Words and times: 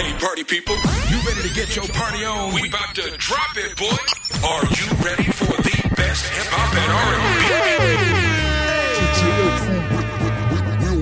Hey, 0.00 0.16
party 0.18 0.44
people, 0.44 0.74
you 1.10 1.20
ready 1.28 1.46
to 1.46 1.54
get 1.54 1.76
your 1.76 1.84
party 1.88 2.24
on? 2.24 2.54
We 2.54 2.66
about 2.68 2.94
to 2.94 3.14
drop 3.18 3.54
it, 3.56 3.76
boy. 3.76 3.94
Are 4.48 4.64
you 4.64 4.86
ready 5.04 5.24
for 5.24 5.44
the 5.44 5.94
best 5.94 6.24
hip 6.24 6.46
hop 6.48 6.74
and 6.74 6.90
R&B? 6.96 8.30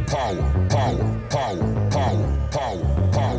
Power, 0.08 0.42
power, 0.69 1.06
power, 1.30 1.62
power, 1.92 2.40
power. 3.12 3.38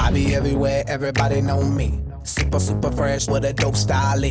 I 0.00 0.10
be 0.14 0.34
everywhere, 0.34 0.84
everybody 0.86 1.42
know 1.42 1.62
me. 1.62 2.00
Super, 2.24 2.60
super 2.60 2.90
fresh 2.90 3.28
with 3.28 3.44
a 3.44 3.52
dope 3.52 3.76
style. 3.76 4.22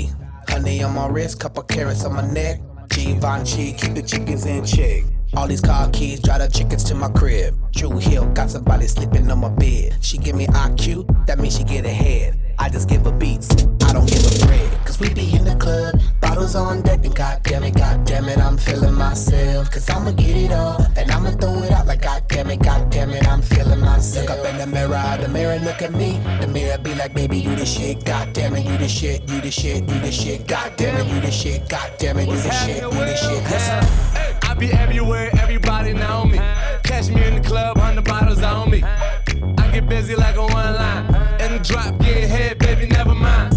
Honey 0.50 0.82
on 0.82 0.96
my 0.96 1.06
wrist, 1.06 1.40
couple 1.40 1.62
carats 1.62 2.04
on 2.06 2.16
my 2.16 2.26
neck. 2.32 2.60
Givenchy, 2.90 3.74
keep 3.74 3.94
the 3.94 4.02
chickens 4.02 4.48
in 4.48 4.66
check. 4.66 5.04
All 5.36 5.48
these 5.48 5.62
car 5.62 5.90
keys, 5.92 6.22
drive 6.22 6.40
the 6.40 6.48
chickens 6.48 6.84
to 6.86 6.96
my 6.96 7.10
crib. 7.10 7.54
Drew 7.72 7.98
Hill, 7.98 8.28
got 8.30 8.50
somebody 8.50 8.88
sleeping 8.88 9.30
on 9.30 9.40
my 9.40 9.50
bed. 9.50 9.98
She 10.02 10.18
give 10.18 10.36
me 10.36 10.48
IQ, 10.48 11.28
that 11.28 11.38
means 11.38 11.58
she 11.58 11.64
get 11.64 11.86
ahead. 11.86 12.40
I 12.60 12.70
just 12.70 12.90
give 12.90 13.06
her 13.06 13.12
beats, 13.12 13.52
I 13.84 13.94
don't 13.94 14.08
give 14.08 14.24
her 14.24 14.48
bread. 14.48 14.86
Cause 14.86 15.00
we 15.00 15.14
be 15.14 15.36
in 15.36 15.44
the 15.44 15.56
club, 15.56 16.02
bottles 16.22 16.56
on 16.56 16.82
deck, 16.82 17.06
and 17.06 17.14
goddamn 17.14 17.64
it, 17.64 17.76
goddamn 17.76 18.30
it, 18.30 18.40
I'm 18.40 18.58
feeling 18.58 18.94
myself. 18.94 19.70
Cause 19.70 19.88
I'ma 19.90 20.12
get 20.12 20.36
it 20.36 20.52
all, 20.52 20.82
and 20.96 21.12
I'ma 21.12 21.32
throw 21.32 21.62
it 21.62 21.72
out 21.72 21.86
like 21.86 22.02
goddamn 22.02 22.50
it, 22.50 22.64
goddamn 22.64 23.12
it, 23.12 23.28
I'm 23.28 23.42
feeling 23.42 23.82
myself. 23.82 24.28
Look 24.28 24.40
up 24.40 24.46
in 24.46 24.58
the 24.58 24.68
mirror, 24.68 25.18
the 25.22 25.28
mirror 25.28 25.60
look 25.60 25.82
at 25.82 25.94
me. 25.94 26.20
The 26.40 26.48
mirror 26.48 26.78
be 26.80 26.96
like, 26.96 27.14
baby, 27.14 27.38
you 27.38 27.56
the 27.56 27.66
shit, 27.66 28.06
goddamn 28.06 28.56
it, 28.56 28.66
you 28.66 28.78
the 28.78 28.88
shit, 28.88 29.30
you 29.30 29.42
the 29.42 29.52
shit, 29.52 29.82
you 29.88 30.00
the 30.00 30.12
shit, 30.12 30.48
goddamn 30.48 30.96
it, 30.96 31.14
you 31.14 31.22
the 31.22 31.32
shit, 31.32 31.70
goddamn 31.70 32.18
it, 32.18 32.30
you 32.30 32.38
the 32.38 32.52
shit, 32.52 32.82
you 32.82 32.90
the 32.90 33.16
shit. 33.16 33.44
Listen 33.44 34.17
be 34.60 34.72
everywhere, 34.72 35.30
everybody 35.40 35.94
know 35.94 36.26
me. 36.26 36.38
Catch 36.84 37.10
me 37.10 37.24
in 37.24 37.36
the 37.36 37.42
club, 37.42 37.78
hundred 37.78 38.06
bottles 38.06 38.42
on 38.42 38.72
me. 38.72 38.84
I 38.84 39.70
get 39.72 39.88
busy 39.88 40.16
like 40.16 40.36
a 40.36 40.42
one 40.42 40.74
line. 40.74 41.06
In 41.42 41.54
the 41.54 41.60
drop, 41.64 41.98
get 42.00 42.30
head, 42.30 42.58
baby, 42.58 42.88
never 42.88 43.14
mind. 43.14 43.56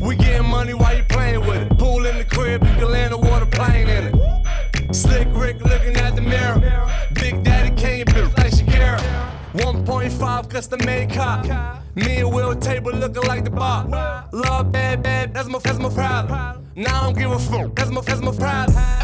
We 0.00 0.16
getting 0.16 0.48
money 0.48 0.74
while 0.74 0.96
you 0.96 1.04
playing 1.04 1.40
with 1.40 1.62
it. 1.62 1.78
Pool 1.78 2.04
in 2.06 2.18
the 2.18 2.24
crib, 2.24 2.64
you 2.64 2.74
can 2.74 2.90
land 2.90 3.14
a 3.14 3.16
water 3.16 3.46
plane 3.46 3.88
in 3.88 4.14
it. 4.14 4.94
Slick 4.94 5.28
Rick 5.32 5.60
looking 5.60 5.96
at 5.96 6.16
the 6.16 6.22
mirror. 6.22 6.60
Big 7.14 7.44
Daddy 7.44 7.70
can't 7.76 8.08
bitch 8.08 8.36
like 8.36 8.52
Shakira. 8.52 8.98
1.5 9.54 10.50
custom 10.50 10.80
made 10.84 11.10
cop. 11.10 11.44
Me 11.94 12.16
and 12.18 12.32
Will 12.32 12.56
table 12.56 12.92
looking 12.92 13.22
like 13.22 13.44
the 13.44 13.50
bar. 13.50 14.26
Love 14.32 14.72
bad, 14.72 15.02
bad, 15.02 15.32
that's 15.32 15.48
my, 15.48 15.58
that's 15.60 15.78
my 15.78 15.90
problem. 15.90 16.66
Now 16.74 17.02
I 17.02 17.04
don't 17.04 17.18
give 17.18 17.30
a 17.30 17.38
fuck. 17.38 17.76
That's 17.76 17.90
my, 17.90 18.00
that's 18.00 18.20
my 18.20 18.32
pride. 18.32 19.03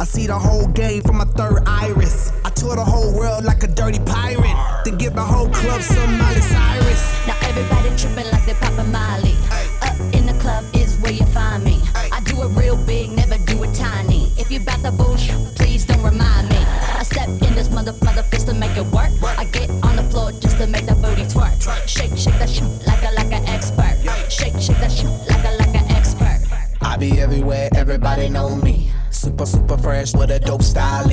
I 0.00 0.04
see 0.04 0.26
the 0.28 0.38
whole 0.38 0.68
game 0.68 1.02
from 1.02 1.18
my 1.18 1.24
third 1.24 1.62
iris. 1.66 2.32
I 2.44 2.50
tour 2.50 2.76
the 2.76 2.84
whole 2.84 3.12
world 3.18 3.44
like 3.44 3.64
a 3.64 3.66
dirty 3.66 3.98
pirate. 4.00 4.56
Then 4.84 4.96
get 4.96 5.14
my 5.14 5.26
whole 5.26 5.48
club 5.48 5.78
club, 5.78 5.82
somebody 5.82 6.40
Cyrus. 6.40 7.26
Now 7.26 7.36
everybody 7.42 7.90
tripping 7.96 8.30
like 8.30 8.44
they 8.46 8.54
poppin' 8.54 8.92
Molly. 8.92 9.34
Up 9.82 9.98
in 10.14 10.26
the 10.26 10.36
club 10.40 10.64
is 10.74 10.96
where 11.00 11.12
you 11.12 11.26
find 11.26 11.64
me. 11.64 11.80
I 11.94 12.20
do 12.24 12.42
it 12.42 12.48
real 12.54 12.76
big, 12.86 13.10
never 13.10 13.38
do 13.38 13.62
it 13.64 13.74
tiny. 13.74 14.30
If 14.38 14.50
you 14.50 14.60
bout 14.60 14.82
the 14.82 14.92
bullshit, 14.92 15.34
please 15.56 15.84
don't 15.84 16.02
remind 16.02 16.48
me. 16.48 16.58
I 16.58 17.02
step 17.02 17.28
in 17.28 17.54
this 17.54 17.70
mother 17.70 17.94
mother 18.04 18.22
fist 18.22 18.46
to 18.46 18.54
make 18.54 18.76
it 18.76 18.86
work. 18.86 19.10
I 19.22 19.44
get 19.46 19.68
on 19.82 19.96
the 19.96 20.04
floor 20.04 20.32
just 20.32 20.58
to 20.58 20.66
make 20.66 20.86
that 20.86 21.02
booty 21.02 21.26
twerk. 21.26 21.58
Shake, 21.88 22.16
shake 22.16 22.38
that 22.38 22.48
shit 22.48 22.70
like 22.86 23.02
a 23.02 23.12
like 23.14 23.32
an 23.32 23.44
expert. 23.46 23.96
Shake, 24.30 24.58
shake 24.60 24.78
that 24.78 24.92
shit 24.92 25.10
like 25.28 25.44
a 25.44 25.56
like 25.58 25.74
an 25.74 25.90
expert. 25.90 26.38
I 26.82 26.96
be 26.96 27.20
everywhere, 27.20 27.68
everybody 27.74 28.28
know 28.28 28.54
me. 28.54 28.87
Super, 29.18 29.46
super 29.46 29.76
fresh 29.76 30.14
with 30.14 30.30
a 30.30 30.38
dope 30.38 30.62
style. 30.62 31.10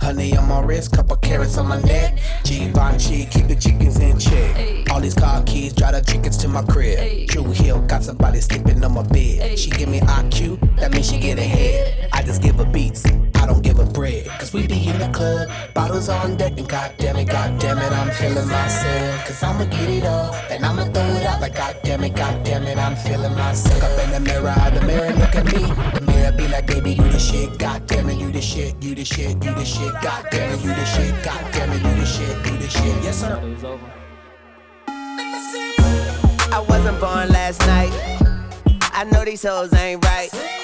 Honey 0.00 0.36
on 0.36 0.48
my 0.48 0.60
wrist, 0.60 0.90
couple 0.90 1.14
carats 1.14 1.56
on 1.56 1.68
my 1.68 1.80
neck. 1.82 2.18
Givenchy, 2.42 3.26
keep 3.26 3.46
the 3.46 3.54
chickens 3.54 3.96
in 4.00 4.18
check. 4.18 4.90
All 4.90 5.00
these 5.00 5.14
car 5.14 5.40
keys, 5.44 5.72
drive 5.72 5.92
the 5.92 6.00
chickens 6.00 6.36
to 6.38 6.48
my 6.48 6.62
crib. 6.64 7.28
True 7.28 7.44
Hill, 7.52 7.80
got 7.82 8.02
somebody 8.02 8.40
sleeping 8.40 8.84
on 8.84 8.94
my 8.94 9.04
bed. 9.04 9.56
She 9.56 9.70
give 9.70 9.88
me 9.88 10.00
IQ, 10.00 10.78
that 10.80 10.90
means 10.90 11.08
she 11.08 11.20
get 11.20 11.38
ahead. 11.38 12.08
I 12.12 12.24
just 12.24 12.42
give 12.42 12.56
her 12.56 12.64
beats, 12.64 13.04
I 13.44 13.46
don't 13.46 13.60
give 13.62 13.78
a 13.78 13.84
bread. 13.84 14.24
Cause 14.40 14.54
we 14.54 14.66
be 14.66 14.88
in 14.88 14.98
the 14.98 15.08
club, 15.08 15.50
bottles 15.74 16.08
on 16.08 16.38
deck, 16.38 16.56
and 16.56 16.66
goddamn 16.66 17.16
it, 17.16 17.26
goddamn 17.26 17.76
it, 17.76 17.92
I'm 17.92 18.10
feeling 18.12 18.48
myself. 18.48 19.26
Cause 19.26 19.42
I'ma 19.42 19.66
get 19.66 19.90
it 19.90 20.04
all, 20.06 20.34
and 20.48 20.64
I'ma 20.64 20.84
throw 20.84 21.04
it 21.18 21.26
out 21.26 21.42
like 21.42 21.54
goddamn 21.54 22.04
it, 22.04 22.16
goddamn 22.16 22.62
it, 22.62 22.78
I'm 22.78 22.96
feeling 22.96 23.34
myself. 23.34 23.82
Up 23.82 24.02
in 24.02 24.12
the 24.12 24.20
mirror, 24.20 24.54
the 24.72 24.80
mirror 24.86 25.12
look 25.12 25.36
at 25.36 25.44
me. 25.44 25.60
The 25.92 26.00
mirror 26.06 26.32
be 26.32 26.48
like, 26.48 26.66
baby, 26.66 26.92
you 26.92 27.04
the 27.04 27.18
shit, 27.18 27.58
goddamn 27.58 28.08
it, 28.08 28.16
you 28.16 28.32
the 28.32 28.40
shit, 28.40 28.82
you 28.82 28.94
the 28.94 29.04
shit, 29.04 29.34
you 29.44 29.54
the 29.54 29.64
shit. 29.66 29.92
God 30.00 30.24
damn 30.30 30.54
it, 30.54 30.64
you 30.64 30.70
the 30.70 30.84
shit. 30.86 31.22
God 31.22 31.44
damn 31.52 31.70
it, 31.70 31.82
you 31.82 32.00
the 32.00 32.06
shit. 32.06 32.46
You 32.46 32.56
the 32.56 32.68
shit. 32.70 33.04
Yes, 33.04 33.20
sir. 33.20 33.36
I 36.50 36.64
wasn't 36.66 36.98
born 36.98 37.28
last 37.28 37.60
night. 37.66 37.92
I 38.94 39.04
know 39.12 39.22
these 39.22 39.42
hoes 39.42 39.74
ain't 39.74 40.02
right. 40.02 40.63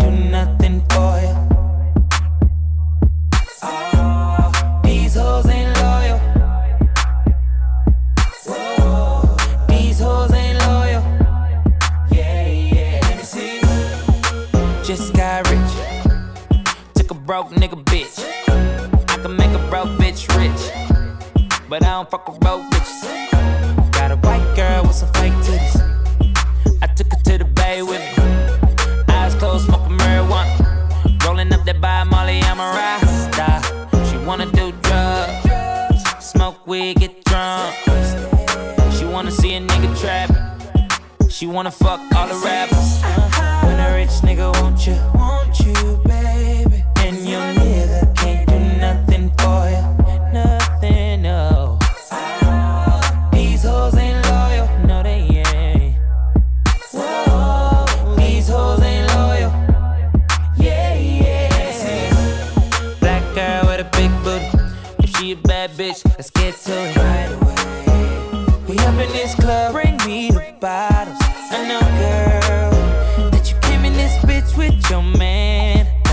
do 0.00 0.10
nothing 0.10 0.80
for 0.90 1.19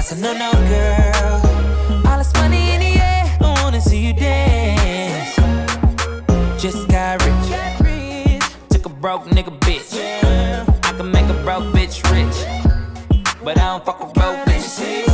That's 0.09 0.21
a 0.21 0.23
no 0.23 0.31
no, 0.31 0.53
girl. 0.53 2.07
All 2.07 2.17
this 2.17 2.33
money 2.35 2.71
in 2.71 2.79
the 2.79 2.97
air, 2.97 3.37
I 3.41 3.61
wanna 3.61 3.81
see 3.81 4.07
you 4.07 4.13
dance. 4.13 5.35
Just 6.61 6.87
got 6.87 7.21
rich, 7.25 8.49
took 8.69 8.85
a 8.85 8.89
broke 8.89 9.25
nigga 9.25 9.59
bitch. 9.59 9.99
I 10.85 10.93
can 10.95 11.11
make 11.11 11.25
a 11.25 11.33
broke 11.43 11.65
bitch 11.75 12.01
rich, 12.13 12.37
but 13.43 13.57
I 13.57 13.65
don't 13.65 13.85
fuck 13.85 13.99
with 13.99 14.13
broke 14.13 14.45
bitches. 14.45 15.07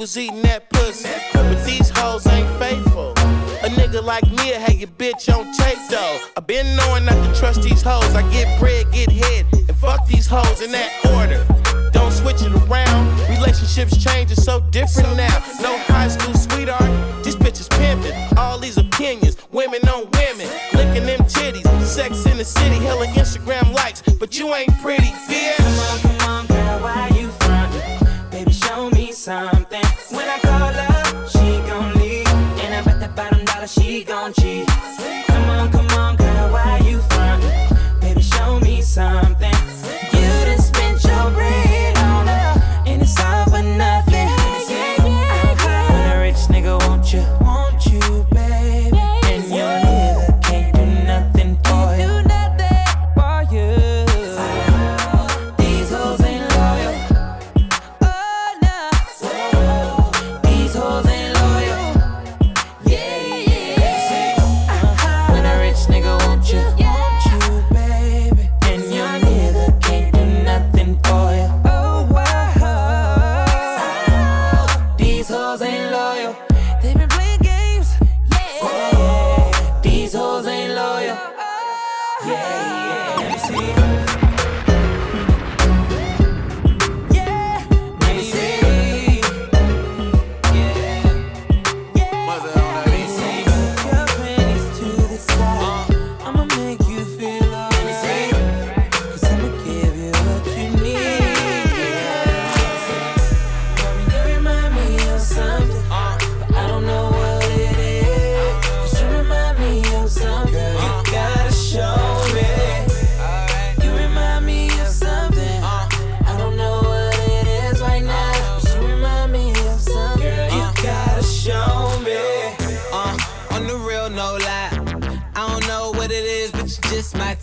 Was 0.00 0.16
eating 0.16 0.40
that 0.40 0.70
pussy. 0.70 1.10
But 1.34 1.62
these 1.66 1.90
hoes 1.90 2.26
ain't 2.26 2.48
faithful. 2.58 3.12
A 3.60 3.68
nigga 3.68 4.02
like 4.02 4.24
me, 4.30 4.48
had 4.48 4.72
your 4.80 4.88
bitch 4.88 5.28
on 5.28 5.52
tape 5.52 5.76
though. 5.90 6.18
I 6.38 6.40
been 6.40 6.74
knowing 6.74 7.04
not 7.04 7.22
to 7.22 7.38
trust 7.38 7.60
these 7.62 7.82
hoes. 7.82 8.14
I 8.14 8.22
get 8.32 8.58
bread, 8.58 8.90
get 8.92 9.12
head, 9.12 9.44
and 9.52 9.76
fuck 9.76 10.06
these 10.06 10.26
hoes 10.26 10.62
in 10.62 10.72
that 10.72 10.90
order. 11.12 11.44
Don't 11.90 12.12
switch 12.12 12.40
it 12.40 12.50
around. 12.64 13.04
Relationships 13.28 14.02
change, 14.02 14.30
it's 14.30 14.42
so 14.42 14.60
different 14.70 15.18
now. 15.18 15.38
No 15.60 15.76
high 15.92 16.08
school 16.08 16.32
sweetheart, 16.32 17.22
these 17.22 17.36
bitches 17.36 17.68
pimping. 17.68 18.16
All 18.38 18.58
these 18.58 18.78
opinions, 18.78 19.36
women 19.52 19.86
on 19.86 20.08
women, 20.12 20.48
licking 20.72 21.04
them 21.04 21.20
titties. 21.28 21.68
Sex 21.84 22.24
in 22.24 22.38
the 22.38 22.44
city, 22.44 22.76
hella 22.76 23.06
Instagram 23.08 23.74
likes, 23.74 24.00
but 24.18 24.38
you 24.38 24.54
ain't 24.54 24.72
pretty, 24.80 25.12
bitch. 25.28 25.56
Come 25.58 25.78
on, 25.78 26.00
come 26.00 26.30
on, 26.30 26.46
girl, 26.46 26.80
why 26.80 27.10
you 27.14 27.28
frontin'? 27.44 28.30
Baby, 28.30 28.52
show 28.52 28.88
me 28.88 29.12
something. 29.12 29.49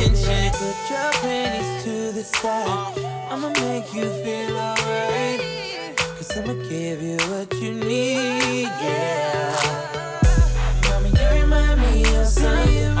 in 0.00 0.12
detention. 0.12 0.52
Put 0.52 0.90
your 0.90 1.12
panties 1.20 1.84
to 1.84 2.12
the 2.12 2.24
side. 2.24 2.98
I'ma 3.30 3.48
make 3.60 3.92
you 3.94 4.08
feel 4.22 4.56
alright. 4.56 5.40
Cause 6.16 6.36
I'ma 6.36 6.54
give 6.68 7.02
you 7.02 7.16
what 7.30 7.52
you 7.54 7.74
need, 7.74 8.64
yeah. 8.64 9.56
Mommy, 10.88 11.10
you 11.10 11.42
remind 11.42 11.80
me 11.80 12.02
of 12.16 12.26
something. 12.26 12.95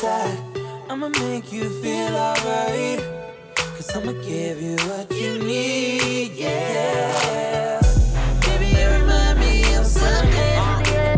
inside. 0.00 0.38
I'ma 0.88 1.08
make 1.08 1.52
you 1.52 1.68
feel 1.82 2.16
alright. 2.16 3.00
Cause 3.54 3.94
I'ma 3.94 4.12
give 4.12 4.62
you 4.62 4.76
what 4.88 5.10
you 5.12 5.38
need, 5.38 6.32
yeah. 6.32 7.80
Baby, 8.40 8.66
you 8.78 8.88
remind 8.88 9.38
me 9.40 9.74
of 9.74 9.86
something. 9.86 10.58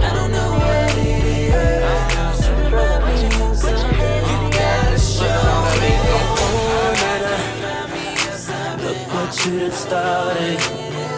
I 0.02 0.10
don't 0.14 0.32
know 0.32 0.50
what 0.50 0.98
it 0.98 1.24
is. 1.24 2.44
Something. 2.44 4.22
You 4.30 4.50
gotta 4.50 4.98
show 4.98 5.42
me. 5.80 5.92
Oh, 6.42 6.92
nana. 7.02 7.36
Look 8.82 9.00
what 9.14 9.46
you 9.46 9.70
started. 9.70 10.58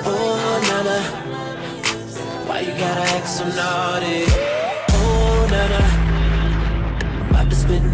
Oh, 0.05 0.61
nana. 0.69 0.99
Why 2.47 2.61
you 2.61 2.73
gotta 2.73 3.05
act 3.17 3.29
so 3.29 3.45
naughty? 3.49 4.44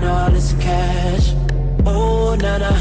Spend 0.00 0.12
all 0.12 0.30
this 0.30 0.52
cash. 0.54 1.34
Oh, 1.86 2.34
nana. 2.34 2.72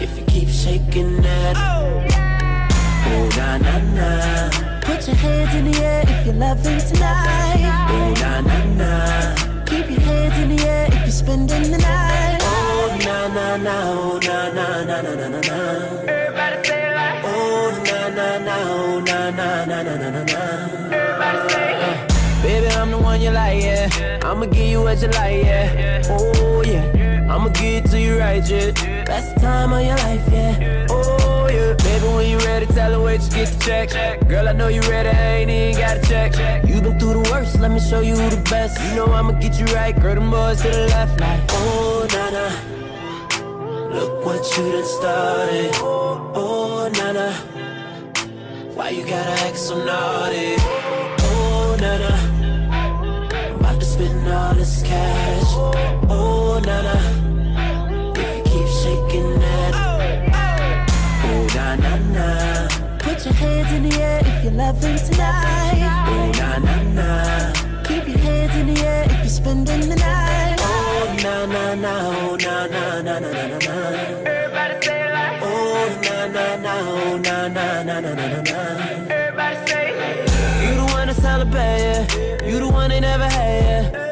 If 0.00 0.16
you 0.18 0.24
keep 0.24 0.48
shaking 0.48 1.22
that. 1.22 1.56
Oh, 1.56 3.28
na 3.36 3.58
na 3.58 3.78
na. 3.96 4.50
Put 4.82 5.06
your 5.06 5.16
hands 5.16 5.54
in 5.54 5.70
the 5.70 5.78
air 5.82 6.02
if 6.06 6.26
you're 6.26 6.34
loving 6.34 6.78
tonight. 6.78 7.88
Oh, 7.90 8.14
na 8.22 8.40
na 8.40 8.56
na. 8.80 8.92
Keep 9.66 9.90
your 9.90 10.00
hands 10.00 10.38
in 10.38 10.56
the 10.56 10.62
air 10.66 10.86
if 10.86 11.00
you're 11.06 11.10
spending 11.10 11.70
the 11.70 11.78
night. 11.78 12.38
Oh, 12.42 12.98
na 13.04 13.28
na 13.36 13.56
na. 13.56 13.74
Oh, 13.92 14.18
na 14.28 14.38
na 14.56 14.66
na 14.84 15.02
na 15.02 15.14
na 15.14 15.28
na 15.28 15.40
na. 15.40 15.58
Everybody 16.06 16.68
say 16.68 16.82
it 16.86 16.94
like. 16.94 17.22
Oh, 17.24 17.70
na 17.88 18.00
na 18.16 18.28
na. 18.46 18.56
Oh, 18.74 19.00
na 19.00 19.30
na 19.38 19.64
na 19.70 19.82
na 19.82 19.94
na 20.02 20.08
na 20.10 20.22
na. 20.22 20.42
Everybody 20.94 21.52
say 21.52 21.70
it. 21.70 21.75
Baby, 22.56 22.68
I'm 22.68 22.90
the 22.90 22.96
one 22.96 23.20
you 23.20 23.28
like, 23.28 23.62
yeah. 23.62 24.18
I'ma 24.22 24.46
give 24.46 24.66
you 24.66 24.80
what 24.80 25.02
you 25.02 25.08
like, 25.08 25.44
yeah. 25.44 26.02
Oh, 26.08 26.62
yeah. 26.64 27.28
I'ma 27.30 27.50
give 27.50 27.84
it 27.84 27.90
to 27.90 28.00
you 28.00 28.18
right, 28.18 28.42
yeah. 28.48 28.70
Best 29.04 29.36
time 29.42 29.74
of 29.74 29.84
your 29.84 29.94
life, 29.96 30.26
yeah. 30.32 30.86
Oh, 30.88 31.48
yeah. 31.52 31.74
Baby, 31.74 32.06
when 32.16 32.30
you 32.30 32.38
ready, 32.38 32.64
tell 32.64 32.92
her 32.92 33.00
wait, 33.02 33.20
just 33.20 33.34
get 33.34 33.48
the 33.48 33.58
check. 33.62 34.26
Girl, 34.26 34.48
I 34.48 34.52
know 34.52 34.68
you 34.68 34.80
ready, 34.88 35.10
I 35.10 35.36
ain't 35.36 35.50
even 35.50 35.78
got 35.78 36.02
to 36.02 36.08
check. 36.08 36.66
You 36.66 36.80
been 36.80 36.98
through 36.98 37.22
the 37.22 37.30
worst, 37.30 37.60
let 37.60 37.70
me 37.70 37.78
show 37.78 38.00
you 38.00 38.16
who 38.16 38.30
the 38.30 38.40
best. 38.48 38.80
You 38.88 38.96
know 38.96 39.12
I'ma 39.12 39.32
get 39.32 39.60
you 39.60 39.66
right, 39.74 39.94
girl, 40.00 40.14
them 40.14 40.30
boys 40.30 40.62
to 40.62 40.70
the 40.70 40.86
left, 40.86 41.20
like, 41.20 41.40
oh, 41.50 42.06
nana. 42.10 43.92
Look 43.92 44.24
what 44.24 44.56
you 44.56 44.72
done 44.72 44.86
started. 44.86 45.72
Oh, 45.74 46.88
nana. 46.94 47.34
Why 48.72 48.88
you 48.88 49.04
gotta 49.04 49.44
act 49.44 49.58
so 49.58 49.76
naughty? 49.84 50.54
Oh, 50.58 51.76
nana. 51.78 52.15
To 54.26 54.32
spend 54.32 54.38
all 54.42 54.54
this 54.54 54.82
cash. 54.82 55.50
Oh, 56.10 56.60
nana. 56.64 56.96
If 58.16 58.36
you 58.36 58.42
keep 58.50 58.68
shaking 58.82 59.38
that. 59.38 59.72
Oh, 61.22 61.46
na 61.54 61.76
na 61.76 61.96
na. 62.14 62.26
Put 62.98 63.24
your 63.24 63.34
hands 63.34 63.72
in 63.72 63.88
the 63.88 64.02
air 64.02 64.20
if 64.24 64.44
you're 64.44 64.52
loving 64.52 64.96
tonight. 64.96 65.78
Oh, 66.08 66.32
na 66.40 66.58
na 66.58 66.74
na. 66.98 67.52
Keep 67.84 68.08
your 68.08 68.18
hands 68.18 68.56
in 68.56 68.74
the 68.74 68.80
air 68.84 69.04
if 69.04 69.18
you're 69.18 69.28
spending 69.28 69.88
the 69.88 69.96
night. 69.96 70.56
Oh, 70.60 71.16
na 71.22 71.46
na 71.46 71.74
na. 71.74 71.92
Oh, 72.08 72.36
na 72.36 72.66
na 72.66 73.02
na 73.02 73.18
na 73.20 73.30
na 73.30 73.46
na 73.46 73.58
na. 73.58 73.74
Everybody 74.26 74.74
say 74.82 75.06
it 75.06 75.12
like. 75.12 75.40
Oh, 75.42 75.88
na 76.02 76.26
na 76.26 76.56
na. 76.56 76.72
Oh, 76.80 77.16
na 77.18 77.48
na 77.48 77.82
na 77.82 78.00
na 78.00 78.14
na 78.14 78.26
na 78.26 78.40
na. 78.42 78.58
Everybody 79.08 79.56
say. 79.70 79.86
You 80.66 80.74
the 80.74 80.84
one 80.92 81.06
that's 81.06 81.22
celebrate, 81.22 81.78
yeah. 81.78 82.44
You 82.44 82.58
the 82.58 82.68
one 82.68 82.90
they 82.90 83.00
never 83.00 83.24
had, 83.24 83.94
yeah. 83.94 84.05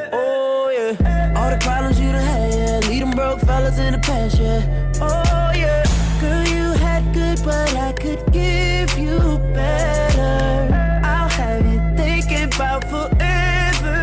Fellas 3.64 3.78
in 3.78 3.92
the 3.92 3.99
past, 3.99 4.38
yeah. 4.38 4.62
Oh, 5.00 5.52
yeah. 5.54 5.85
Girl, 6.21 6.44
you 6.54 6.73
had 6.78 7.02
good, 7.14 7.42
but 7.44 7.75
I 7.75 7.92
could 7.92 8.21
give 8.33 8.99
you 8.99 9.18
better. 9.54 11.00
I'll 11.04 11.28
have 11.28 11.64
you 11.66 11.80
thinking 11.97 12.44
about 12.44 12.85
forever. 12.85 13.99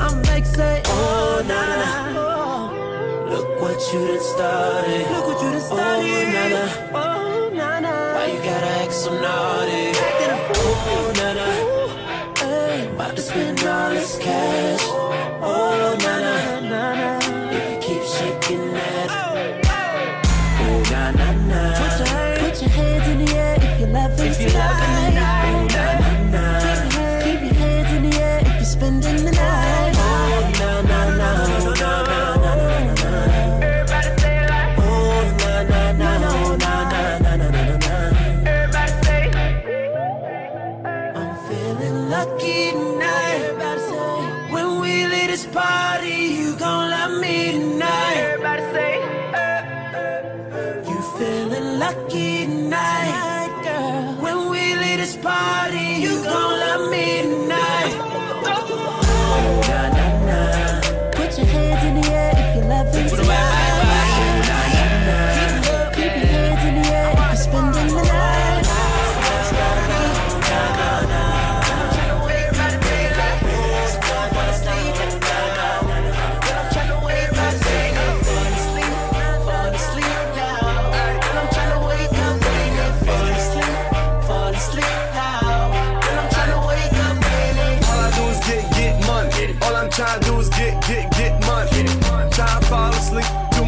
I'm 0.00 0.44
say, 0.44 0.82
Oh, 0.86 1.42
na 1.46 1.60
na 1.70 1.76
na. 1.82 1.90
Oh. 2.20 3.26
Look 3.30 3.60
what 3.60 3.78
you 3.92 4.06
done 4.06 4.20
started. 4.20 5.10
Look 5.10 5.26
what 5.28 5.42
you 5.42 5.50
done 5.50 5.60
started. 5.60 6.10
Oh, 6.10 6.32
na 6.34 6.48
na. 6.54 6.64
Oh, 6.94 7.50
na 7.54 7.80
na. 7.80 8.14
Why 8.14 8.26
you 8.26 8.38
gotta 8.38 8.70
act 8.82 8.92
so 8.92 9.10
naughty? 9.20 9.92
Oh, 10.96 11.12
na 11.18 11.28
na. 11.38 11.46
Hey, 12.38 12.86
About 12.94 13.16
to 13.16 13.22
spend 13.22 13.58
all 13.64 13.90
this 13.90 14.18
cash. 14.18 15.03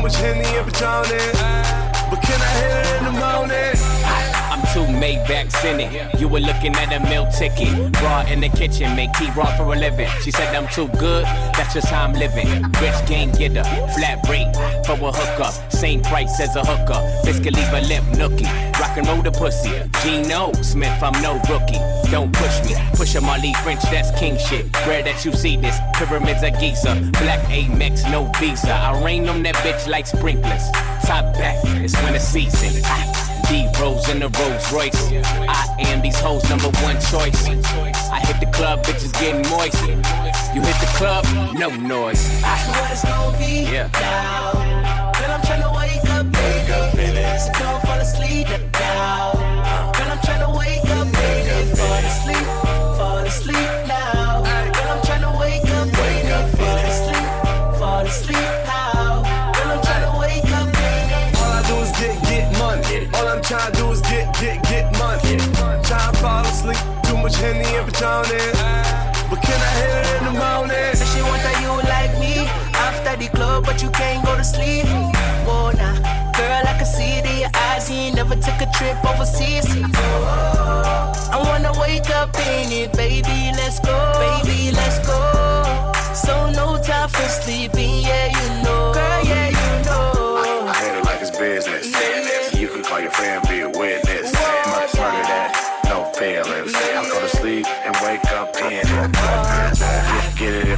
Much 0.06 0.14
Henny 0.18 0.44
and 0.44 0.72
Patron 0.72 1.45
Maybachs 4.96 5.64
in 5.64 5.80
it. 5.80 6.20
You 6.20 6.28
were 6.28 6.40
looking 6.40 6.74
at 6.74 6.92
a 6.92 7.00
meal 7.08 7.26
ticket. 7.30 7.72
Raw 8.02 8.24
in 8.26 8.40
the 8.40 8.48
kitchen, 8.48 8.96
make 8.96 9.12
tea 9.14 9.30
raw 9.36 9.56
for 9.56 9.74
a 9.74 9.76
living. 9.76 10.08
She 10.22 10.30
said 10.30 10.54
I'm 10.54 10.68
too 10.68 10.88
good, 10.98 11.24
that's 11.56 11.74
just 11.74 11.88
how 11.88 12.04
I'm 12.04 12.12
living. 12.12 12.48
Rich 12.80 13.06
game 13.06 13.30
getter, 13.32 13.64
flat 13.94 14.26
rate 14.28 14.52
for 14.86 14.92
a 14.92 15.12
hookup. 15.12 15.54
Same 15.72 16.00
price 16.02 16.40
as 16.40 16.56
a 16.56 16.64
hooker. 16.64 17.00
Biscuit 17.24 17.54
leave 17.54 17.72
a 17.72 17.80
limp 17.82 18.06
nookie. 18.16 18.48
Rock 18.80 18.96
and 18.96 19.06
roll 19.06 19.22
the 19.22 19.30
pussy. 19.30 19.72
Gino 20.02 20.52
Smith, 20.62 21.02
I'm 21.02 21.20
no 21.22 21.34
rookie. 21.48 21.80
Don't 22.10 22.32
push 22.32 22.62
me. 22.64 22.74
Push 22.94 23.14
a 23.16 23.20
Marley 23.20 23.52
French, 23.62 23.82
that's 23.84 24.10
king 24.18 24.38
shit. 24.38 24.64
Rare 24.86 25.02
that 25.02 25.24
you 25.24 25.32
see 25.32 25.56
this. 25.56 25.76
Pyramids 25.94 26.42
of 26.42 26.58
Giza. 26.60 26.94
Black 27.20 27.40
Amex, 27.48 28.10
no 28.10 28.30
visa. 28.38 28.72
I 28.72 29.02
rain 29.04 29.28
on 29.28 29.42
that 29.42 29.56
bitch 29.56 29.86
like 29.86 30.06
sprinklers. 30.06 30.70
Top 31.04 31.34
back, 31.34 31.56
it's 31.64 32.00
winter 32.02 32.18
season. 32.18 32.82
Ah. 32.84 33.15
D 33.48 33.68
Rose 33.80 34.08
in 34.08 34.18
the 34.18 34.28
Rolls 34.38 34.72
Royce. 34.72 35.12
I 35.48 35.76
am 35.78 36.02
these 36.02 36.18
hoes' 36.18 36.48
number 36.48 36.68
one 36.82 36.96
choice. 37.00 37.46
I 38.10 38.20
hit 38.26 38.40
the 38.40 38.50
club, 38.52 38.84
bitches 38.84 39.12
getting 39.20 39.48
moist. 39.50 39.80
You 40.54 40.60
hit 40.62 40.78
the 40.80 40.90
club, 40.96 41.24
no 41.54 41.68
noise. 41.70 42.22
That's 42.40 42.68
what 42.68 42.90
it's 42.90 43.04
gonna 43.04 43.38
be 43.38 43.68
Yeah. 43.72 43.88
now. 43.92 44.52
Girl, 45.16 45.30
I'm 45.30 45.40
tryna 45.42 45.76
wake 45.76 46.10
up, 46.10 46.26
baby. 46.32 47.38
So 47.38 47.52
don't 47.60 47.82
fall 47.82 47.98
asleep 48.00 48.48
now. 48.72 49.32
Girl, 49.96 50.10
I'm 50.10 50.18
tryna 50.26 50.50
wake 50.58 50.88
up, 50.90 51.06
baby. 51.12 51.74
Fall 51.76 52.04
asleep, 52.10 52.46
much 67.26 67.36
Henny 67.38 67.66
and 67.74 67.86
Patron 67.90 68.22
But 69.30 69.42
can 69.42 69.58
I 69.58 69.72
hit 69.78 69.92
it 69.98 70.06
in 70.16 70.22
the 70.30 70.34
morning? 70.38 70.94
Say 70.94 71.06
she 71.10 71.22
want 71.26 71.42
that 71.42 71.58
you 71.58 71.72
like 71.90 72.14
me 72.22 72.46
after 72.86 73.16
the 73.18 73.28
club, 73.36 73.64
but 73.66 73.82
you 73.82 73.90
can't 73.90 74.24
go 74.24 74.36
to 74.36 74.44
sleep. 74.44 74.86
Whoa, 75.46 75.72
nah. 75.74 75.96
Girl, 76.38 76.62
I 76.70 76.74
can 76.78 76.86
see 76.86 77.18
it 77.18 77.26
in 77.26 77.36
your 77.42 77.50
eyes. 77.66 77.90
You 77.90 77.96
ain't 77.96 78.14
never 78.14 78.36
took 78.36 78.58
a 78.62 78.68
trip 78.76 78.96
overseas. 79.04 79.66
Oh, 79.66 81.34
I 81.34 81.38
wanna 81.46 81.72
wake 81.80 82.10
up 82.10 82.30
in 82.46 82.70
it, 82.70 82.92
baby. 82.92 83.38
Let's 83.58 83.80
go, 83.80 83.96
baby. 84.22 84.70
Let's 84.70 84.98
go. 85.02 85.18
So 86.14 86.34
no 86.50 86.78
time 86.80 87.08
for 87.08 87.28
sleeping, 87.42 88.06
yeah, 88.06 88.26
you 88.38 88.48
know. 88.62 88.94
Girl, 88.94 89.22
yeah, 89.30 89.48
you 89.60 89.70
know. 89.86 90.38
I 90.70 90.74
handle 90.78 91.02
it 91.02 91.06
like 91.10 91.20
it's 91.20 91.36
business. 91.36 91.75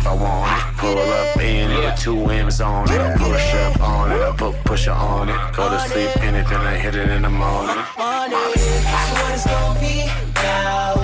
I 0.08 0.14
want 0.14 0.48
it. 0.56 0.76
Pull 0.78 0.98
up 0.98 1.36
in 1.36 1.70
it 1.70 1.96
two 1.98 2.30
M's 2.30 2.60
on 2.62 2.90
it. 2.90 3.18
Push 3.18 3.54
up 3.54 3.80
on 3.82 4.12
it, 4.12 4.22
I 4.22 4.34
put 4.34 4.54
pusher 4.64 4.92
on 4.92 5.28
it. 5.28 5.36
Go 5.54 5.68
to 5.68 5.78
sleep 5.80 6.16
in 6.22 6.34
it, 6.34 6.46
then 6.48 6.60
I 6.60 6.76
hit 6.78 6.94
it 6.94 7.10
in 7.10 7.22
the 7.22 7.28
morning. 7.28 7.76
Morning, 7.98 8.54
that's 8.88 9.12
what 9.20 9.34
it's 9.34 9.46
gonna 9.46 9.80
be 9.80 10.06
now. 10.34 10.94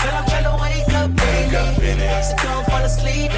But 0.00 0.12
I'm 0.18 0.26
trying 0.30 0.48
to 0.50 0.56
wake 0.62 0.92
up, 0.94 1.10
baby. 1.16 2.06
So 2.26 2.34
don't 2.42 2.66
fall 2.66 2.82
asleep 2.82 3.30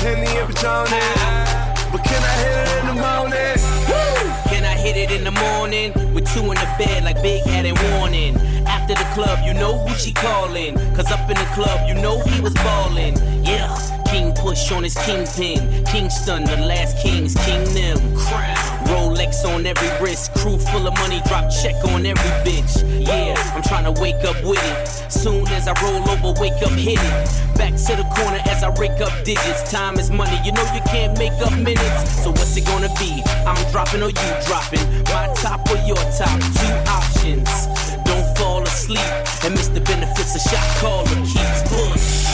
Henny 0.00 0.26
and 0.26 0.54
But 0.54 2.04
can 2.04 2.22
I 2.22 2.34
hit 2.38 2.54
it 2.62 2.78
in 2.78 2.86
the 2.86 3.02
morning? 3.02 3.58
Can 4.48 4.64
I 4.64 4.76
hit 4.76 4.96
it 4.96 5.10
in 5.10 5.24
the 5.24 5.32
morning? 5.32 5.92
With 6.14 6.32
two 6.32 6.42
in 6.42 6.54
the 6.54 6.74
bed 6.78 7.02
like 7.02 7.20
Big 7.20 7.42
Head 7.42 7.66
and 7.66 7.76
Warning. 7.90 8.36
After 8.66 8.94
the 8.94 9.08
club, 9.14 9.40
you 9.44 9.54
know 9.54 9.76
who 9.78 9.94
she 9.96 10.12
calling. 10.12 10.76
Cause 10.94 11.10
up 11.10 11.28
in 11.28 11.36
the 11.36 11.48
club, 11.52 11.88
you 11.88 11.94
know 11.94 12.20
he 12.20 12.40
was 12.40 12.54
ballin'. 12.54 13.16
Yeah, 13.44 13.74
King 14.06 14.32
push 14.34 14.70
on 14.70 14.84
his 14.84 14.94
kingpin. 14.94 15.84
Kingston, 15.84 16.44
the 16.44 16.56
last 16.58 16.96
kings, 17.02 17.34
King 17.44 17.64
Nim. 17.74 17.98
Rolex 18.88 19.44
on 19.44 19.66
every 19.66 19.88
wrist, 20.00 20.32
crew 20.34 20.58
full 20.58 20.86
of 20.86 20.94
money, 20.98 21.20
drop 21.26 21.50
check 21.50 21.76
on 21.92 22.06
every 22.06 22.30
bitch. 22.44 22.74
Yeah, 23.06 23.36
I'm 23.54 23.62
trying 23.62 23.84
to 23.84 24.00
wake 24.00 24.24
up 24.24 24.42
with 24.42 24.62
it. 24.62 24.88
Soon 25.12 25.46
as 25.48 25.68
I 25.68 25.74
roll 25.82 26.02
over, 26.08 26.40
wake 26.40 26.60
up, 26.62 26.72
hit 26.72 26.98
it. 27.00 27.56
Back 27.56 27.74
to 27.86 27.96
the 27.96 28.06
corner 28.16 28.40
as 28.46 28.62
I 28.62 28.70
rake 28.80 29.00
up 29.00 29.12
digits. 29.24 29.70
Time 29.70 29.98
is 29.98 30.10
money, 30.10 30.38
you 30.44 30.52
know 30.52 30.64
you 30.74 30.80
can't 30.88 31.18
make 31.18 31.36
up 31.44 31.52
minutes. 31.52 32.22
So 32.22 32.30
what's 32.30 32.56
it 32.56 32.64
gonna 32.66 32.92
be? 32.98 33.22
I'm 33.44 33.60
dropping 33.70 34.02
or 34.02 34.10
you 34.10 34.28
dropping? 34.46 34.84
My 35.12 35.28
top 35.36 35.68
or 35.70 35.78
your 35.86 36.00
top? 36.16 36.38
Two 36.56 36.74
options. 36.88 37.50
Don't 38.04 38.38
fall 38.38 38.62
asleep 38.62 39.10
and 39.44 39.54
miss 39.54 39.68
the 39.68 39.80
benefits 39.80 40.34
a 40.34 40.40
shot 40.40 40.68
caller 40.80 41.04
keeps 41.26 41.62
push. 41.68 42.27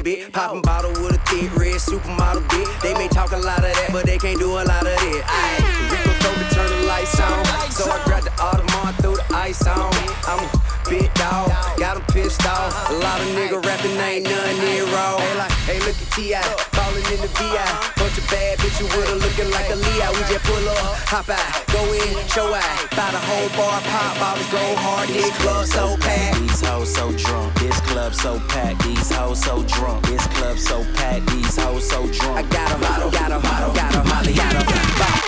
In 0.00 0.06
bitch. 0.06 0.32
Popping 0.32 0.62
bottle 0.62 0.92
with 1.02 1.16
a 1.16 1.18
thick 1.28 1.54
red 1.56 1.76
supermodel, 1.76 2.46
bitch. 2.48 2.82
They 2.82 2.94
may 2.94 3.08
talk 3.08 3.32
a 3.32 3.36
lot 3.36 3.58
of 3.58 3.64
that, 3.64 3.88
but 3.92 4.06
they 4.06 4.18
can't 4.18 4.38
do 4.38 4.52
a 4.52 4.64
lot 4.64 4.82
of 4.82 4.92
it. 4.92 5.24
Aight, 5.24 5.90
Rico 5.92 6.12
told 6.20 6.36
me 6.38 6.44
turn 6.50 6.70
the 6.70 6.86
lights 6.86 7.20
on. 7.20 7.44
So 7.70 7.90
I 7.90 8.02
grabbed 8.04 8.26
the 8.26 8.30
Audemars, 8.30 8.96
threw 9.02 9.16
the 9.16 9.34
ice 9.34 9.66
on. 9.66 9.92
I'm 10.26 10.44
a 10.44 10.88
big 10.88 11.12
dog, 11.14 11.50
got 11.78 11.96
him 11.96 12.04
pissed 12.12 12.46
off. 12.46 12.90
A 12.90 12.94
lot 12.94 13.20
of 13.20 13.26
nigga 13.28 13.64
rapping 13.64 13.96
ain't 13.98 14.24
none 14.24 14.58
near 14.64 14.84
raw. 14.86 15.18
Hey, 15.18 15.38
like, 15.38 15.52
hey, 15.68 15.78
look 15.80 15.96
at 16.00 16.12
T.I. 16.12 16.69
Ballin' 16.90 17.14
in 17.14 17.20
the 17.20 17.28
VI. 17.38 17.62
Bunch 17.96 18.18
of 18.18 18.26
bad 18.30 18.58
bitches 18.58 18.90
with 18.90 19.08
her 19.08 19.14
looking 19.14 19.50
like 19.50 19.70
a 19.70 19.76
Leo. 19.76 20.10
We 20.10 20.22
just 20.26 20.44
pull 20.44 20.68
up, 20.68 20.98
hop 21.06 21.28
out, 21.28 21.66
go 21.70 21.82
in, 21.94 22.26
show 22.26 22.50
out. 22.52 22.90
Buy 22.90 23.10
the 23.14 23.22
whole 23.22 23.48
bar, 23.54 23.80
pop 23.86 24.18
bottles, 24.18 24.50
go 24.50 24.62
hard, 24.82 25.08
this 25.08 25.30
club 25.38 25.66
so 25.66 25.96
packed. 25.98 26.40
These 26.40 26.60
hoes 26.60 26.92
so 26.92 27.12
drunk, 27.12 27.54
this 27.60 27.80
club 27.80 28.14
so 28.14 28.40
packed. 28.48 28.82
These 28.82 29.10
hoes 29.12 29.40
so 29.42 29.62
drunk, 29.64 30.06
this 30.06 30.26
club 30.34 30.58
so 30.58 30.84
packed. 30.94 31.26
These 31.30 31.56
hoes 31.56 31.88
so 31.88 32.06
drunk. 32.10 32.38
I 32.38 32.42
got 32.50 32.72
a 32.72 32.78
bottle, 32.78 33.10
got 33.10 33.30
got 33.30 33.32
'em, 33.32 33.42
got 33.42 33.62
'em, 33.62 33.74
got 33.74 33.94
'em, 33.94 33.94
got 33.94 33.94
'em, 33.94 34.08
Molly, 34.08 34.34
got 34.34 34.54
'em. 34.54 34.66
Bow, 34.98 35.19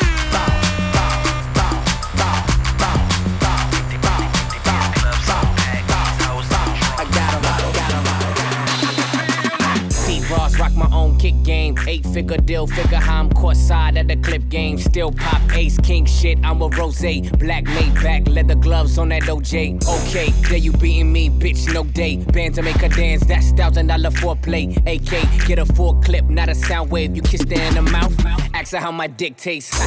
Eight 11.93 12.07
figure 12.07 12.39
deal, 12.39 12.67
figure 12.67 12.97
how 12.97 13.21
I'm 13.21 13.29
caught 13.29 13.55
side 13.55 13.99
at 13.99 14.09
the 14.09 14.17
clip 14.17 14.49
game. 14.49 14.79
Still 14.79 15.13
pop 15.13 15.43
ace, 15.55 15.77
king 15.77 16.07
shit. 16.07 16.39
I'm 16.43 16.63
a 16.63 16.69
rose. 16.69 17.03
Black 17.37 17.65
made 17.65 17.95
back, 17.97 18.27
leather 18.29 18.55
gloves 18.55 18.97
on 18.97 19.11
that 19.11 19.25
OJ. 19.25 19.87
Okay, 19.87 20.31
there 20.49 20.57
you 20.57 20.73
beating 20.73 21.13
me, 21.13 21.29
bitch, 21.29 21.71
no 21.75 21.85
day. 21.85 22.17
Band 22.17 22.55
to 22.55 22.63
make 22.63 22.77
her 22.77 22.89
dance, 22.89 23.27
that's 23.27 23.51
thousand 23.51 23.89
dollar 23.89 24.09
foreplay. 24.09 24.75
AK, 24.87 25.47
get 25.47 25.59
a 25.59 25.67
full 25.67 25.97
clip, 25.97 26.25
not 26.31 26.49
a 26.49 26.55
sound 26.55 26.91
wave. 26.91 27.15
You 27.15 27.21
kiss 27.21 27.43
her 27.43 27.61
in 27.61 27.75
the 27.75 27.83
mouth, 27.83 28.15
ask 28.55 28.73
her 28.73 28.79
how 28.79 28.91
my 28.91 29.07
dick 29.07 29.37
tastes. 29.37 29.79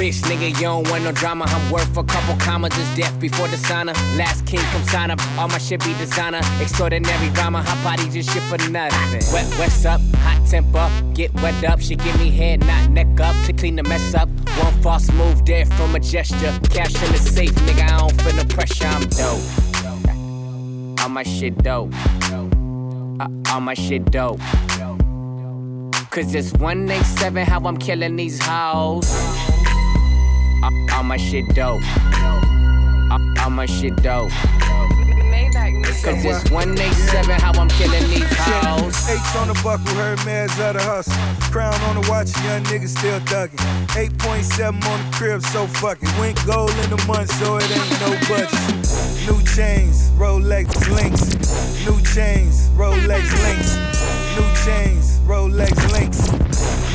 Bitch, 0.00 0.22
nigga, 0.22 0.48
you 0.48 0.62
don't 0.62 0.88
want 0.88 1.04
no 1.04 1.12
drama. 1.12 1.44
I'm 1.46 1.70
worth 1.70 1.94
a 1.94 2.02
couple 2.02 2.34
commas, 2.36 2.74
just 2.74 2.96
death 2.96 3.20
before 3.20 3.48
the 3.48 3.58
sauna. 3.58 3.92
Last 4.16 4.46
king 4.46 4.60
come 4.72 4.82
sign 4.84 5.10
up, 5.10 5.20
all 5.36 5.46
my 5.46 5.58
shit 5.58 5.84
be 5.84 5.92
designer. 5.98 6.40
Extraordinary 6.58 7.28
rhymer, 7.28 7.60
hot 7.60 7.84
body 7.84 8.08
just 8.08 8.30
shit 8.30 8.42
for 8.44 8.56
nothing. 8.70 9.20
Wet, 9.30 9.44
what's 9.58 9.84
up? 9.84 10.00
Hot 10.24 10.40
temper, 10.48 10.90
get 11.12 11.34
wet 11.42 11.62
up. 11.64 11.82
She 11.82 11.96
give 11.96 12.18
me 12.18 12.30
head, 12.30 12.60
not 12.60 12.88
neck 12.88 13.20
up 13.20 13.36
to 13.44 13.52
clean 13.52 13.76
the 13.76 13.82
mess 13.82 14.14
up. 14.14 14.30
One 14.64 14.72
false 14.80 15.12
move 15.12 15.44
there 15.44 15.66
from 15.66 15.94
a 15.94 16.00
gesture. 16.00 16.58
Cash 16.70 16.94
in 16.94 17.12
the 17.12 17.18
safe, 17.18 17.52
nigga, 17.66 17.84
I 17.84 17.98
don't 17.98 18.22
feel 18.22 18.36
no 18.36 18.44
pressure. 18.44 18.86
I'm 18.86 19.06
dope. 19.06 21.02
All 21.02 21.10
my 21.10 21.24
shit 21.24 21.58
dope. 21.58 21.92
Uh, 23.20 23.28
all 23.50 23.60
my 23.60 23.74
shit 23.74 24.06
dope. 24.06 24.40
Cause 26.10 26.34
it's 26.34 26.52
187 26.54 27.46
how 27.46 27.60
I'm 27.60 27.76
killing 27.76 28.16
these 28.16 28.40
hoes. 28.42 29.06
All 30.62 31.02
my 31.04 31.16
shit 31.16 31.48
dope. 31.54 31.82
All 33.42 33.50
my 33.50 33.66
shit 33.66 33.96
dope. 33.96 34.30
Cause 36.02 36.24
it's 36.24 36.50
187 36.50 37.40
how 37.40 37.52
I'm 37.60 37.68
killing 37.68 38.08
these 38.08 38.24
hoes. 38.36 39.08
H 39.08 39.36
on 39.36 39.48
the 39.48 39.60
buckle, 39.62 39.94
heard 39.96 40.24
man's 40.24 40.52
of 40.58 40.74
the 40.74 40.82
hustle. 40.82 41.12
Crown 41.50 41.74
on 41.88 42.00
the 42.00 42.08
watch, 42.10 42.32
young 42.44 42.62
nigga 42.64 42.88
still 42.88 43.20
thuggin'. 43.20 43.56
8.7 43.88 44.84
on 44.84 45.10
the 45.10 45.16
crib, 45.16 45.42
so 45.42 45.66
fuck 45.66 45.98
it. 46.02 46.18
Went 46.18 46.38
gold 46.46 46.70
in 46.70 46.90
the 46.90 47.04
month, 47.06 47.30
so 47.32 47.56
it 47.56 47.70
ain't 47.70 48.00
no 48.00 48.10
budget. 48.28 48.52
New 49.28 49.42
chains, 49.44 50.10
Rolex 50.16 50.68
links. 50.94 51.28
New 51.86 52.00
chains, 52.02 52.68
Rolex 52.76 53.24
links. 53.44 53.76
New 54.36 54.48
chains, 54.64 55.18
Rolex 55.26 55.92
links. 55.92 56.32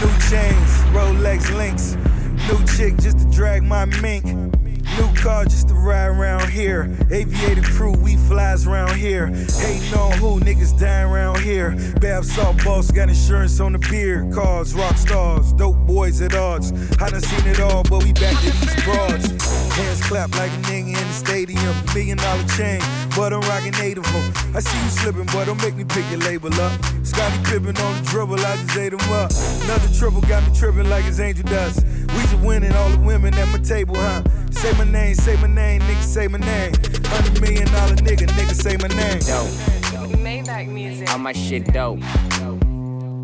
New 0.01 0.13
chains, 0.29 0.69
Rolex 0.93 1.55
links. 1.55 2.04
New 2.47 2.63
chick 2.77 2.95
just 2.97 3.17
to 3.19 3.25
drag 3.31 3.63
my 3.63 3.85
mink. 3.85 4.25
New 4.25 5.13
car 5.15 5.45
just 5.45 5.67
to 5.69 5.73
ride 5.73 6.07
around 6.07 6.49
here. 6.49 6.95
Aviator 7.11 7.63
crew, 7.63 7.91
we 7.93 8.15
flies 8.15 8.67
around 8.67 8.95
here. 8.95 9.27
Hating 9.27 9.93
on 9.97 10.11
who, 10.19 10.39
niggas 10.39 10.79
dying 10.79 11.09
around 11.09 11.39
here. 11.39 11.71
Bath 11.99 12.25
salt 12.25 12.63
boss, 12.63 12.91
got 12.91 13.09
insurance 13.09 13.59
on 13.59 13.73
the 13.73 13.79
beer. 13.79 14.29
Cars, 14.33 14.73
rock 14.75 14.95
stars, 14.97 15.53
dope 15.53 15.77
boys 15.87 16.21
at 16.21 16.35
odds. 16.35 16.71
I 17.01 17.09
done 17.09 17.21
seen 17.21 17.47
it 17.47 17.59
all, 17.59 17.83
but 17.83 18.03
we 18.03 18.13
back 18.13 18.39
to 18.41 18.51
these 18.51 18.83
broads. 18.83 19.34
Hands 19.75 20.01
clap 20.07 20.31
like 20.37 20.51
a 20.51 20.61
nigga 20.71 20.87
in 20.87 20.93
the 20.93 21.13
stadium. 21.13 21.75
Million 21.93 22.17
dollar 22.17 22.47
chain, 22.55 22.79
but 23.13 23.33
I'm 23.33 23.41
rocking 23.41 23.75
eight 23.83 23.97
of 23.97 24.05
them. 24.05 24.55
I 24.55 24.61
see 24.61 24.81
you 24.81 24.89
slipping, 24.89 25.25
boy, 25.25 25.43
don't 25.43 25.61
make 25.61 25.75
me 25.75 25.83
pick 25.83 26.09
your 26.09 26.19
label 26.21 26.53
up. 26.61 26.71
Scottie 27.03 27.43
Pippen 27.43 27.75
on 27.75 27.91
the 28.01 28.09
dribble, 28.09 28.39
I 28.39 28.55
just 28.55 28.77
ate 28.77 28.93
him 28.93 29.11
up. 29.11 29.31
Another 29.65 29.91
triple 29.93 30.21
got 30.21 30.47
me 30.47 30.57
tripping 30.57 30.89
like 30.89 31.03
it's 31.03 31.19
angel 31.19 31.43
dust. 31.43 31.85
We 32.15 32.21
just 32.23 32.39
winning 32.39 32.71
all 32.71 32.89
the 32.89 32.99
women 32.99 33.33
at 33.33 33.49
my 33.49 33.57
table, 33.57 33.95
huh? 33.97 34.23
Say 34.51 34.71
my 34.77 34.85
name, 34.85 35.13
say 35.13 35.35
my 35.41 35.47
name, 35.47 35.81
nigga, 35.81 36.03
say 36.03 36.27
my 36.29 36.39
name. 36.39 36.71
Hundred 37.11 37.41
million 37.41 37.67
dollar 37.67 37.95
nigga, 37.95 38.27
nigga, 38.27 38.55
say 38.55 38.77
my 38.77 38.87
name. 38.87 39.19
Dope. 39.27 40.15
Maybach 40.23 40.69
music. 40.69 41.11
All 41.11 41.19
my 41.19 41.33
shit 41.33 41.65
dope. 41.73 41.99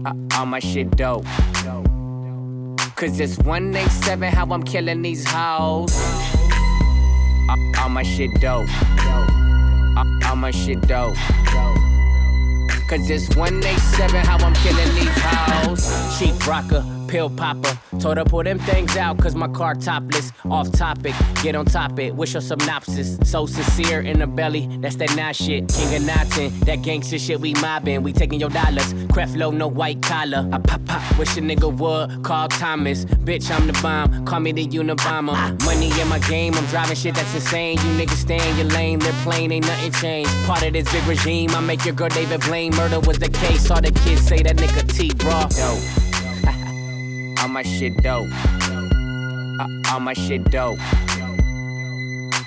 Uh, 0.05 0.13
all 0.35 0.45
my 0.45 0.59
shit 0.59 0.91
dope. 0.97 1.25
Cause 2.97 3.19
it's 3.19 3.37
187 3.39 4.31
how 4.31 4.45
I'm 4.51 4.63
killing 4.63 5.01
these 5.01 5.25
hoes. 5.27 5.91
All 7.49 7.89
my 7.89 8.03
shit 8.03 8.33
dope. 8.35 8.69
All 10.27 10.35
my 10.35 10.51
shit 10.51 10.81
dope. 10.81 11.15
Cause 12.87 13.09
it's 13.09 13.35
187 13.35 14.25
how 14.25 14.37
I'm 14.37 14.53
killing 14.55 14.80
rocker, 16.47 16.83
pill 17.07 17.29
popper. 17.29 17.77
Told 17.99 18.17
her 18.17 18.23
pull 18.23 18.43
them 18.43 18.59
things 18.59 18.95
out, 18.97 19.17
cause 19.19 19.35
my 19.35 19.47
car 19.47 19.75
topless. 19.75 20.31
Off 20.49 20.71
topic, 20.71 21.13
get 21.43 21.55
on 21.55 21.65
top 21.65 21.99
it. 21.99 22.15
Wish 22.15 22.33
her 22.33 22.41
synopsis. 22.41 23.17
So 23.29 23.45
sincere 23.45 24.01
in 24.01 24.19
the 24.19 24.27
belly, 24.27 24.67
that's 24.79 24.95
that 24.97 25.15
nice 25.15 25.37
shit. 25.37 25.67
King 25.69 25.95
of 25.95 26.05
Notting, 26.05 26.59
that 26.61 26.81
gangster 26.81 27.19
shit 27.19 27.39
we 27.39 27.53
mobbing. 27.55 28.03
We 28.03 28.13
taking 28.13 28.39
your 28.39 28.49
dollars. 28.49 28.93
Creflo, 29.13 29.53
no 29.53 29.67
white 29.67 30.01
collar. 30.01 30.47
I 30.51 30.57
pop 30.59 30.85
pop, 30.85 31.19
wish 31.19 31.37
a 31.37 31.41
nigga 31.41 31.71
would. 31.71 32.23
Call 32.23 32.47
Thomas. 32.47 33.05
Bitch, 33.05 33.51
I'm 33.51 33.67
the 33.67 33.73
bomb. 33.81 34.25
Call 34.25 34.39
me 34.39 34.51
the 34.51 34.67
Unabomber. 34.67 35.63
Money 35.65 35.91
in 35.99 36.07
my 36.07 36.19
game, 36.19 36.53
I'm 36.55 36.65
driving 36.65 36.95
shit 36.95 37.15
that's 37.15 37.33
insane. 37.35 37.77
You 37.77 38.05
niggas 38.05 38.21
stay 38.21 38.49
in 38.49 38.57
your 38.57 38.67
lane, 38.67 38.99
they're 38.99 39.13
plain, 39.23 39.51
ain't 39.51 39.65
nothing 39.65 39.91
changed. 39.91 40.31
Part 40.45 40.63
of 40.63 40.73
this 40.73 40.91
big 40.91 41.05
regime, 41.07 41.49
I 41.51 41.59
make 41.59 41.85
your 41.85 41.93
girl 41.93 42.09
David 42.09 42.41
Blaine. 42.41 42.75
Murder 42.75 42.99
was 42.99 43.19
the 43.19 43.29
case, 43.29 43.69
all 43.69 43.81
the 43.81 43.91
kids 43.91 44.21
say 44.27 44.41
that 44.43 44.57
nigga 44.57 44.91
T 44.91 45.11
raw. 45.25 45.47
Dope. 45.47 46.10
My 47.51 47.63
shit 47.63 47.97
dope. 47.97 48.29
Uh, 48.31 49.67
all 49.91 49.99
my 49.99 50.13
shit 50.13 50.43
dope. 50.45 50.79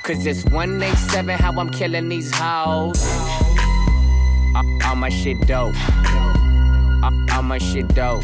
Cause 0.02 0.24
it's 0.24 0.44
187 0.46 1.38
how 1.38 1.52
I'm 1.60 1.68
killing 1.68 2.08
these 2.08 2.32
hoes. 2.34 3.04
Uh, 4.54 4.62
all 4.86 4.96
my 4.96 5.10
shit 5.10 5.38
dope. 5.46 5.74
Uh, 7.04 7.10
all 7.32 7.42
my 7.42 7.58
shit 7.58 7.86
dope. 7.88 8.22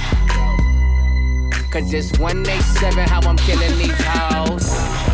Cause 1.71 1.93
it's 1.93 2.19
187 2.19 3.09
how 3.09 3.21
I'm 3.29 3.37
killing 3.37 3.77
these 3.77 4.01
hoes. 4.03 5.10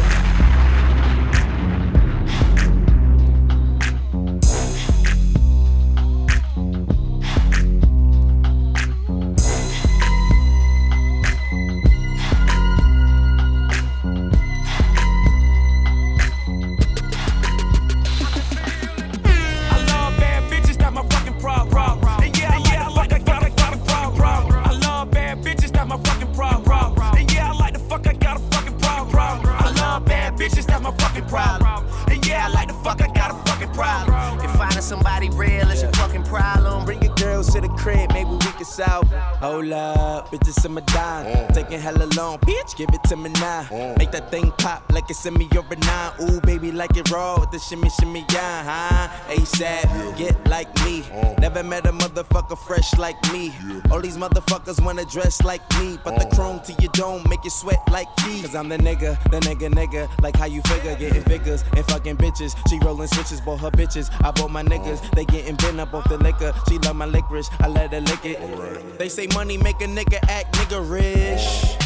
Hola. 39.40 40.15
Bitches 40.31 40.65
in 40.65 40.73
my 40.73 40.81
dime. 40.81 41.27
Mm. 41.27 41.55
Taking 41.55 41.81
hella 41.81 42.05
long, 42.17 42.39
bitch, 42.39 42.77
give 42.77 42.89
it 42.93 43.03
to 43.05 43.17
me 43.17 43.31
now. 43.31 43.62
Mm. 43.71 43.99
Make 43.99 44.11
that 44.11 44.31
thing 44.31 44.51
pop 44.59 44.83
like 44.93 45.09
it's 45.09 45.25
in 45.25 45.35
me 45.35 45.49
a 45.53 45.77
nine. 45.77 46.12
Ooh, 46.23 46.41
baby, 46.41 46.73
like 46.73 46.97
it 46.97 47.11
raw 47.11 47.39
with 47.39 47.51
the 47.53 47.59
shimmy, 47.59 47.89
shimmy, 47.91 48.25
yeah, 48.33 48.65
huh? 48.65 49.35
ASAP, 49.35 50.19
get 50.19 50.35
like 50.49 50.69
me. 50.85 51.03
Mm. 51.03 51.39
Never 51.39 51.62
met 51.62 51.87
a 51.87 51.93
motherfucker 51.93 52.59
fresh 52.59 52.97
like 52.99 53.17
me. 53.33 53.53
All 53.91 54.01
these 54.01 54.17
motherfuckers 54.17 54.85
wanna 54.85 55.05
dress 55.05 55.43
like 55.43 55.62
me. 55.79 55.99
But 56.03 56.19
the 56.19 56.35
chrome 56.35 56.61
to 56.61 56.73
your 56.83 56.91
dome 56.93 57.23
make 57.29 57.45
you 57.45 57.51
sweat 57.51 57.81
like 57.91 58.09
me. 58.27 58.43
Cause 58.43 58.55
I'm 58.55 58.69
the 58.69 58.79
nigga, 58.79 59.23
the 59.31 59.39
nigga, 59.41 59.73
nigga. 59.73 60.09
Like 60.23 60.37
how 60.37 60.47
you 60.47 60.61
figure, 60.62 60.97
getting 60.97 61.23
figures 61.23 61.65
and 61.77 61.85
fucking 61.87 62.17
bitches. 62.17 62.57
She 62.69 62.79
rolling 62.81 63.09
switches, 63.09 63.41
bought 63.41 63.61
her 63.61 63.71
bitches. 63.71 64.11
I 64.25 64.33
bought 64.33 64.51
my 64.51 64.62
niggas, 64.62 65.09
they 65.12 65.25
getting 65.25 65.57
bent 65.57 65.79
up 65.79 65.95
off 65.95 66.09
the 66.09 66.19
liquor. 66.19 66.53
She 66.69 66.79
love 66.79 66.97
my 66.97 67.07
licorice, 67.07 67.49
I 67.61 67.69
let 67.69 67.93
her 67.93 68.01
lick 68.01 68.25
it. 68.25 68.99
They 68.99 69.09
say 69.09 69.29
money 69.35 69.57
make 69.59 69.81
a 69.81 69.87
nigga 69.87 70.15
act 70.31 70.55
nigga 70.55 70.81
rich. 70.88 71.76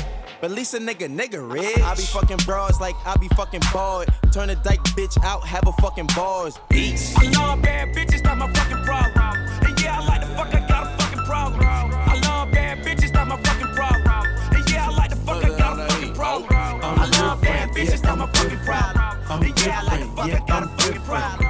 But 0.40 0.50
at 0.50 0.56
least 0.56 0.72
a 0.72 0.78
nigga, 0.78 1.06
nigga 1.14 1.40
rich. 1.52 1.78
I 1.78 1.94
be 1.94 2.02
fucking 2.02 2.38
bras 2.46 2.80
like 2.80 2.96
I 3.04 3.14
be 3.16 3.28
fucking 3.28 3.60
bored. 3.72 4.08
Turn 4.32 4.48
a 4.48 4.54
dyke 4.56 4.82
bitch 4.96 5.22
out, 5.22 5.46
have 5.46 5.66
a 5.66 5.72
fucking 5.72 6.08
bars. 6.16 6.58
Beats. 6.70 7.14
I 7.16 7.28
love 7.30 7.60
bad 7.60 7.94
bitches, 7.94 8.22
that's 8.22 8.38
my 8.38 8.50
fucking 8.52 8.84
problem. 8.84 9.36
And 9.66 9.80
yeah, 9.82 10.00
I 10.00 10.06
like 10.06 10.20
the 10.22 10.28
fuck, 10.34 10.54
I 10.54 10.66
got 10.66 10.86
a 10.86 11.02
fucking 11.02 11.24
problem. 11.24 11.62
I 11.66 12.20
love 12.24 12.50
bad 12.52 12.78
bitches, 12.78 13.12
that's 13.12 13.28
my 13.28 13.36
fucking 13.42 13.74
problem. 13.74 14.26
And 14.56 14.70
yeah, 14.70 14.88
I 14.88 14.90
like 14.96 15.10
the 15.10 15.16
fuck, 15.16 15.44
I 15.44 15.58
got 15.58 15.78
a 15.78 15.92
fucking 15.92 16.14
problem. 16.14 16.48
I 16.54 17.06
love 17.20 17.42
bad 17.42 17.68
bitches, 17.70 18.00
that's 18.00 18.16
my 18.16 18.26
fucking 18.32 18.58
problem. 18.60 19.42
And 19.42 19.66
yeah, 19.66 19.80
I 19.80 19.82
like 19.84 20.00
the 20.00 20.06
fuck, 20.16 20.30
I 20.30 20.46
got 20.46 20.62
a 20.62 20.68
fucking 20.68 21.02
problem. 21.02 21.49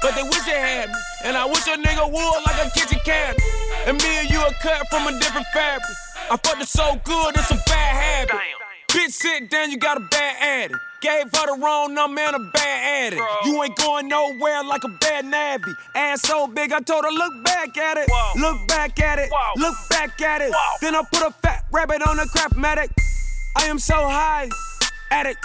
But 0.00 0.14
they 0.14 0.22
wish 0.22 0.44
they 0.46 0.60
had 0.60 0.88
me. 0.88 0.94
And 1.24 1.36
I 1.36 1.44
wish 1.44 1.66
a 1.66 1.76
nigga 1.76 2.06
would 2.06 2.42
like 2.46 2.66
a 2.66 2.70
kitchen 2.70 3.00
cabinet. 3.04 3.42
And 3.86 4.00
me 4.02 4.18
and 4.20 4.30
you 4.30 4.38
are 4.38 4.52
cut 4.62 4.88
from 4.88 5.06
a 5.06 5.18
different 5.18 5.46
fabric. 5.52 5.96
I 6.30 6.36
fucked 6.36 6.62
it 6.62 6.68
so 6.68 7.00
good, 7.04 7.36
it's 7.36 7.50
a 7.50 7.56
bad 7.66 8.28
habit. 8.28 8.40
Bitch, 8.88 9.10
sit 9.10 9.50
down, 9.50 9.70
you 9.70 9.78
got 9.78 9.96
a 9.96 10.00
bad 10.10 10.36
addict. 10.40 10.80
Gave 11.00 11.24
her 11.24 11.46
the 11.46 11.60
wrong 11.62 11.94
number 11.94 12.20
and 12.20 12.36
a 12.36 12.50
bad 12.52 13.06
addict. 13.06 13.22
You 13.44 13.62
ain't 13.62 13.76
going 13.76 14.08
nowhere 14.08 14.64
like 14.64 14.84
a 14.84 14.88
bad 14.88 15.26
navvy. 15.26 15.72
Ass 15.94 16.22
so 16.22 16.46
big, 16.46 16.72
I 16.72 16.80
told 16.80 17.04
her, 17.04 17.10
look 17.10 17.44
back 17.44 17.76
at 17.76 17.96
it. 17.98 18.08
Look 18.36 18.66
back 18.68 18.98
at 19.00 19.18
it. 19.18 19.30
Look 19.56 19.74
back 19.90 20.20
at 20.20 20.40
it. 20.40 20.52
Then 20.80 20.94
I 20.94 21.02
put 21.12 21.22
a 21.22 21.30
fat 21.42 21.64
rabbit 21.72 22.02
on 22.06 22.18
a 22.18 22.24
craftmatic. 22.24 22.90
I 23.56 23.66
am 23.66 23.78
so 23.78 23.94
high, 23.94 24.48
addict. 25.10 25.44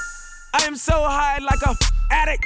I 0.54 0.66
am 0.66 0.76
so 0.76 0.94
high 0.94 1.40
like 1.40 1.62
a 1.64 1.76
addict. 2.12 2.46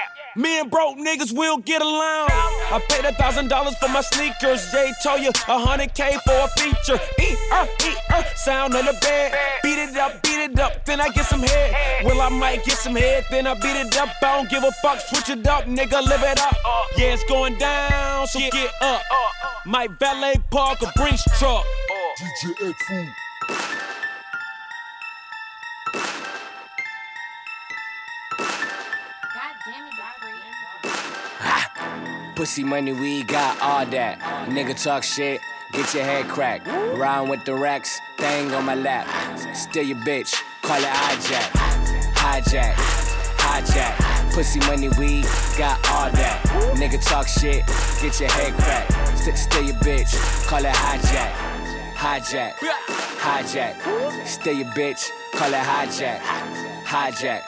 Me 0.37 0.61
and 0.61 0.71
broke 0.71 0.97
niggas 0.97 1.33
will 1.35 1.57
get 1.57 1.81
along. 1.81 2.29
I 2.29 2.81
paid 2.87 3.03
a 3.03 3.13
thousand 3.13 3.49
dollars 3.49 3.75
for 3.79 3.89
my 3.89 3.99
sneakers. 3.99 4.71
Jay 4.71 4.91
told 5.03 5.19
you 5.19 5.29
a 5.29 5.59
hundred 5.59 5.93
K 5.93 6.17
for 6.23 6.33
a 6.33 6.47
feature. 6.55 6.99
E 7.19 7.35
uh, 7.51 7.67
e 7.83 7.93
uh, 8.09 8.23
sound 8.35 8.73
on 8.75 8.85
the 8.85 8.97
bed. 9.01 9.37
Beat 9.61 9.77
it 9.77 9.97
up, 9.97 10.23
beat 10.23 10.39
it 10.39 10.57
up, 10.57 10.85
then 10.85 11.01
I 11.01 11.09
get 11.09 11.25
some 11.25 11.41
head. 11.41 12.05
Well, 12.05 12.21
I 12.21 12.29
might 12.29 12.63
get 12.63 12.77
some 12.77 12.95
head, 12.95 13.25
then 13.29 13.45
I 13.45 13.55
beat 13.55 13.75
it 13.75 13.97
up. 13.97 14.07
I 14.21 14.37
don't 14.37 14.49
give 14.49 14.63
a 14.63 14.71
fuck, 14.81 14.99
switch 15.01 15.29
it 15.29 15.45
up, 15.47 15.65
nigga, 15.65 16.01
live 16.01 16.23
it 16.23 16.39
up. 16.39 16.55
Yeah, 16.97 17.13
it's 17.13 17.25
going 17.25 17.57
down, 17.57 18.25
so 18.27 18.39
get 18.39 18.71
up. 18.81 19.01
My 19.65 19.87
valet 19.99 20.35
park 20.49 20.81
a 20.81 20.91
Brinks 20.95 21.23
truck. 21.39 21.65
DJ 22.17 22.69
Egg 22.69 22.75
Food. 22.87 23.20
Pussy 32.41 32.63
money, 32.63 32.91
we 32.91 33.21
got 33.21 33.61
all 33.61 33.85
that. 33.85 34.17
Nigga 34.49 34.73
talk 34.83 35.03
shit, 35.03 35.41
get 35.73 35.93
your 35.93 36.03
head 36.03 36.27
cracked. 36.27 36.65
Rhyme 36.97 37.29
with 37.29 37.45
the 37.45 37.53
racks, 37.53 38.01
thing 38.17 38.51
on 38.55 38.65
my 38.65 38.73
lap. 38.73 39.05
Steal 39.55 39.83
your 39.83 39.97
bitch, 39.97 40.33
call 40.63 40.77
it 40.77 40.85
hijack. 40.85 41.51
Hijack, 42.15 42.73
hijack. 43.37 44.33
Pussy 44.33 44.59
money, 44.61 44.89
we 44.97 45.21
got 45.55 45.77
all 45.91 46.09
that. 46.09 46.41
Nigga 46.77 46.99
talk 47.07 47.27
shit, 47.27 47.63
get 48.01 48.19
your 48.19 48.31
head 48.31 48.53
cracked. 48.53 49.19
St- 49.19 49.37
steal 49.37 49.61
your 49.61 49.75
bitch, 49.75 50.47
call 50.47 50.65
it 50.65 50.73
hijack. 50.73 51.31
Hijack, 51.93 52.53
hijack. 53.21 54.25
Steal 54.25 54.55
your 54.55 54.67
bitch, 54.69 55.11
call 55.33 55.53
it 55.53 55.57
hijack. 55.57 56.17
Hijack, 56.85 57.43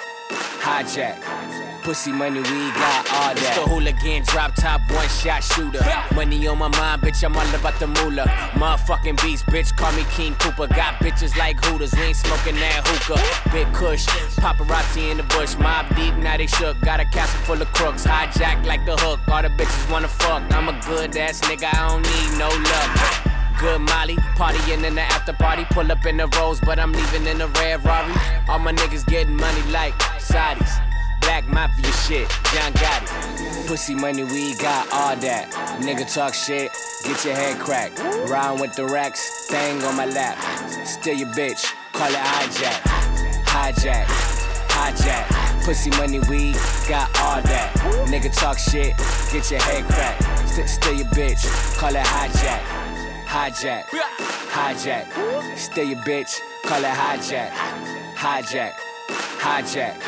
hijack. 0.62 1.82
Pussy 1.82 2.12
money, 2.12 2.41
we 2.41 2.71
got 2.77 3.02
all 3.13 3.34
that. 3.34 3.38
It's 3.38 3.56
the 3.56 3.65
hooligan, 3.69 4.23
drop 4.23 4.56
top, 4.56 4.82
one 4.91 5.08
shot 5.08 5.43
shooter. 5.43 5.84
Money 6.15 6.47
on 6.47 6.58
my 6.58 6.67
mind, 6.69 7.02
bitch, 7.02 7.23
I'm 7.23 7.36
all 7.36 7.56
about 7.56 7.80
the 7.80 7.88
moolah. 7.88 8.26
Motherfucking 8.58 9.21
beast, 9.21 9.45
bitch, 9.47 9.76
call 9.76 9.91
me 9.93 10.04
King 10.12 10.36
Cooper. 10.36 10.67
Got 10.67 10.95
bitches 10.95 11.38
like 11.38 11.63
Hooters, 11.65 11.93
we 11.93 12.02
ain't 12.02 12.17
smoking 12.17 12.56
that 12.56 12.82
hookah. 12.86 13.21
Big 13.52 13.71
Kush, 13.73 14.06
paparazzi 14.41 15.12
in 15.12 15.17
the 15.17 15.23
bush, 15.23 15.56
Mobb 15.56 15.95
Deep, 15.95 16.15
now 16.15 16.38
they 16.38 16.47
shook. 16.47 16.80
Got 16.82 16.99
a 16.99 17.06
castle 17.06 17.39
full 17.41 17.62
of 17.62 17.71
crooks, 17.73 18.06
hijack 18.06 18.65
like 18.65 18.86
the 18.86 18.95
hook. 18.97 19.19
All 19.28 19.41
the 19.41 19.49
bitches 19.49 19.91
wanna 19.91 20.08
fuck. 20.08 20.43
I'm 20.54 20.67
a 20.69 20.80
good 20.86 21.15
ass 21.17 21.41
nigga, 21.41 21.69
I 21.73 21.88
don't 21.89 22.02
need 22.02 22.39
no 22.39 22.49
luck. 22.49 23.30
Good 23.60 23.82
Molly, 23.82 24.15
partying 24.36 24.84
in 24.84 24.95
the 24.95 25.02
after 25.02 25.32
party. 25.32 25.65
Pull 25.69 25.91
up 25.91 26.06
in 26.06 26.17
the 26.17 26.28
rose, 26.39 26.60
but 26.60 26.80
I'm 26.80 26.91
leaving 26.91 27.28
in 27.28 27.39
a 27.39 27.47
red 27.47 27.86
Rari. 27.86 28.13
All 28.49 28.60
my 28.60 28.73
niggas 28.73 29.06
getting 29.06 29.36
money 29.36 29.62
like 29.71 29.93
Saudis. 30.19 30.92
Black 31.34 31.48
Mafia 31.48 31.91
shit, 31.93 32.30
John 32.54 32.72
Gotti. 32.74 33.65
Pussy 33.67 33.96
money, 33.96 34.24
we 34.24 34.54
got 34.54 34.86
all 34.93 35.15
that. 35.15 35.50
Nigga 35.82 36.06
talk 36.13 36.36
shit, 36.36 36.72
get 37.06 37.26
your 37.26 37.34
head 37.34 37.58
cracked. 37.58 37.98
Rhyme 38.30 38.60
with 38.60 38.76
the 38.76 38.86
racks, 38.86 39.48
thing 39.48 39.82
on 39.82 39.98
my 39.98 40.06
lap. 40.06 40.38
Steal 40.86 41.15
your 41.15 41.30
bitch, 41.30 41.65
call 41.91 42.08
it 42.08 42.13
hijack. 42.13 42.80
Hijack, 43.46 44.06
hijack. 44.67 45.65
Pussy 45.65 45.89
money, 45.98 46.19
we 46.30 46.52
got 46.88 47.10
all 47.19 47.41
that. 47.41 47.74
Nigga 48.06 48.32
talk 48.32 48.60
shit, 48.60 48.96
get 49.32 49.50
your 49.50 49.60
head 49.62 49.86
cracked. 49.86 50.48
St- 50.48 50.69
steal 50.69 50.93
your 50.93 51.08
bitch, 51.08 51.41
call 51.80 51.96
it 51.96 52.06
hijack. 52.06 52.62
Hijack, 53.26 53.86
hijack. 54.52 55.58
Steal 55.58 55.86
your 55.86 56.00
bitch, 56.04 56.39
call 56.62 56.84
it 56.84 56.93
hijack. 56.93 57.50
Hijack, 58.13 58.74
hijack. 59.43 59.99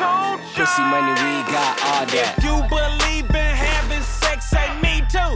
Pussy 0.54 0.82
money, 0.82 1.12
we 1.12 1.32
got 1.52 1.76
all 1.84 2.06
that. 2.08 2.34
If 2.38 2.44
you 2.44 2.56
believe 2.72 3.28
in 3.28 3.52
having 3.68 4.02
sex, 4.02 4.48
say 4.48 4.66
me 4.80 5.04
too. 5.12 5.32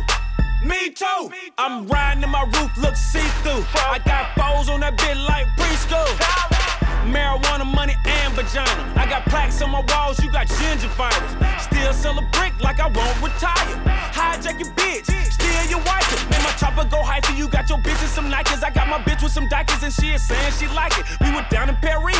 Me 0.66 0.90
too. 0.90 1.30
I'm 1.58 1.86
riding 1.86 2.22
and 2.24 2.32
my 2.32 2.44
roof 2.56 2.72
looks 2.78 3.00
see-through. 3.00 3.64
I 3.76 4.00
got 4.04 4.32
foes 4.40 4.70
on 4.70 4.80
that 4.80 4.96
bit 4.96 5.16
like 5.16 5.46
preschool. 5.58 6.59
Marijuana, 7.06 7.66
money, 7.66 7.94
and 8.04 8.34
vagina. 8.34 8.92
I 8.96 9.06
got 9.08 9.24
plaques 9.26 9.62
on 9.62 9.70
my 9.70 9.84
walls, 9.88 10.22
you 10.22 10.30
got 10.32 10.48
ginger 10.48 10.88
gingivitis. 10.88 11.60
Still 11.60 11.92
sell 11.92 12.18
a 12.18 12.22
brick 12.32 12.52
like 12.60 12.80
I 12.80 12.88
won't 12.88 13.22
retire. 13.22 13.76
Hijack 14.12 14.58
your 14.58 14.72
bitch, 14.74 15.06
steal 15.06 15.70
your 15.70 15.84
wife. 15.84 16.30
Man, 16.30 16.42
my 16.42 16.50
chopper 16.58 16.88
go 16.88 17.02
high 17.02 17.20
hyphy. 17.20 17.36
You 17.36 17.48
got 17.48 17.68
your 17.68 17.78
bitch 17.78 18.00
in 18.02 18.08
some 18.08 18.30
Nikes. 18.30 18.62
I 18.64 18.70
got 18.70 18.88
my 18.88 18.98
bitch 18.98 19.22
with 19.22 19.32
some 19.32 19.48
Dikers 19.48 19.82
and 19.82 19.92
she 19.92 20.10
is 20.10 20.26
saying 20.26 20.52
she 20.58 20.66
like 20.68 20.96
it. 20.98 21.06
We 21.20 21.30
were 21.34 21.44
down 21.50 21.68
in 21.68 21.76
Paris, 21.76 22.16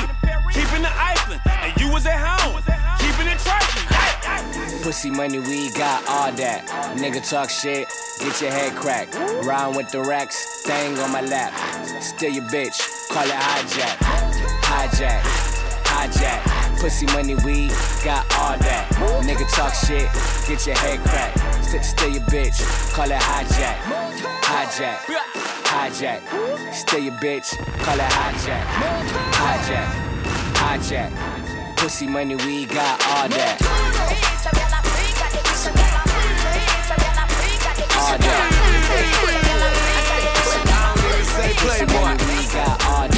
keeping 0.53 0.83
the 0.83 0.93
Iceland. 0.93 1.41
And 1.47 1.81
you 1.81 1.93
was 1.93 2.07
at 2.07 2.19
home, 2.19 2.63
keeping 2.99 3.27
it 3.27 3.39
trifling. 3.39 4.83
Pussy 4.83 5.11
money, 5.11 5.41
we 5.41 5.71
got 5.71 6.07
all 6.09 6.33
that. 6.33 6.67
Nigga 6.97 7.29
talk 7.29 7.51
shit, 7.51 7.89
get 8.21 8.41
your 8.41 8.51
head 8.51 8.75
cracked. 8.75 9.15
Rhyme 9.45 9.75
with 9.75 9.91
the 9.91 10.01
racks, 10.01 10.63
thing 10.63 10.99
on 10.99 11.13
my 11.13 11.21
lap. 11.21 11.53
Steal 12.03 12.33
your 12.33 12.45
bitch, 12.45 13.09
call 13.11 13.25
it 13.25 13.31
hijack. 13.31 14.30
Hijack, 14.71 15.21
hijack. 15.83 16.81
Pussy 16.81 17.07
money, 17.07 17.35
we 17.45 17.69
got 18.05 18.25
all 18.39 18.57
that. 18.57 18.87
Nigga 19.27 19.45
talk 19.53 19.75
shit, 19.75 20.09
get 20.49 20.65
your 20.65 20.77
head 20.79 21.01
cracked. 21.01 21.65
St- 21.65 21.85
steal 21.85 22.11
your 22.11 22.23
bitch, 22.31 22.63
call 22.95 23.11
it 23.11 23.19
hijack. 23.19 23.77
Hijack, 24.47 24.99
hijack. 25.67 26.21
Steal 26.73 27.01
your 27.01 27.15
bitch, 27.15 27.59
call 27.83 27.99
it 27.99 28.13
hijack. 28.15 28.65
Hijack, 29.43 29.89
hijack. 30.55 31.77
Pussy 31.77 32.07
money, 32.07 32.37
we 32.37 32.65
got 32.67 33.01
all 33.11 33.29
that. 33.29 33.59
All 37.99 38.19
that. 38.19 38.71
Pussy 41.59 41.87
money, 41.87 42.25
we 42.25 42.47
got 42.55 42.85
all 42.87 43.09
that. 43.09 43.10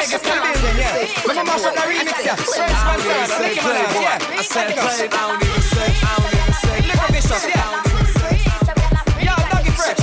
Mr. 0.00 0.16
Vegas 0.16 0.24
in 0.24 0.32
the 0.32 0.40
building, 0.40 0.80
yeah. 0.80 0.96
Let 1.26 1.36
me 1.36 1.42
mash 1.44 1.64
up 1.64 1.74
the 1.74 1.84
remix, 1.84 2.24
yeah. 2.24 2.36
Sir. 2.40 2.64
Nicki 3.44 3.60
Minaj, 3.60 4.00
yeah. 4.00 4.16
I 4.16 4.42
said 4.42 4.72
play, 4.72 5.04
I 5.04 5.28
don't 5.28 5.44
even 5.44 5.60
say, 5.60 5.92
I 5.92 6.16
don't 6.16 6.32
even 6.40 6.54
say. 6.56 6.76
Liquor 6.88 7.12
vicious, 7.12 7.44
yeah. 7.52 7.68
Yeah, 9.20 9.36
Doggy 9.52 9.72
Fresh. 9.76 10.00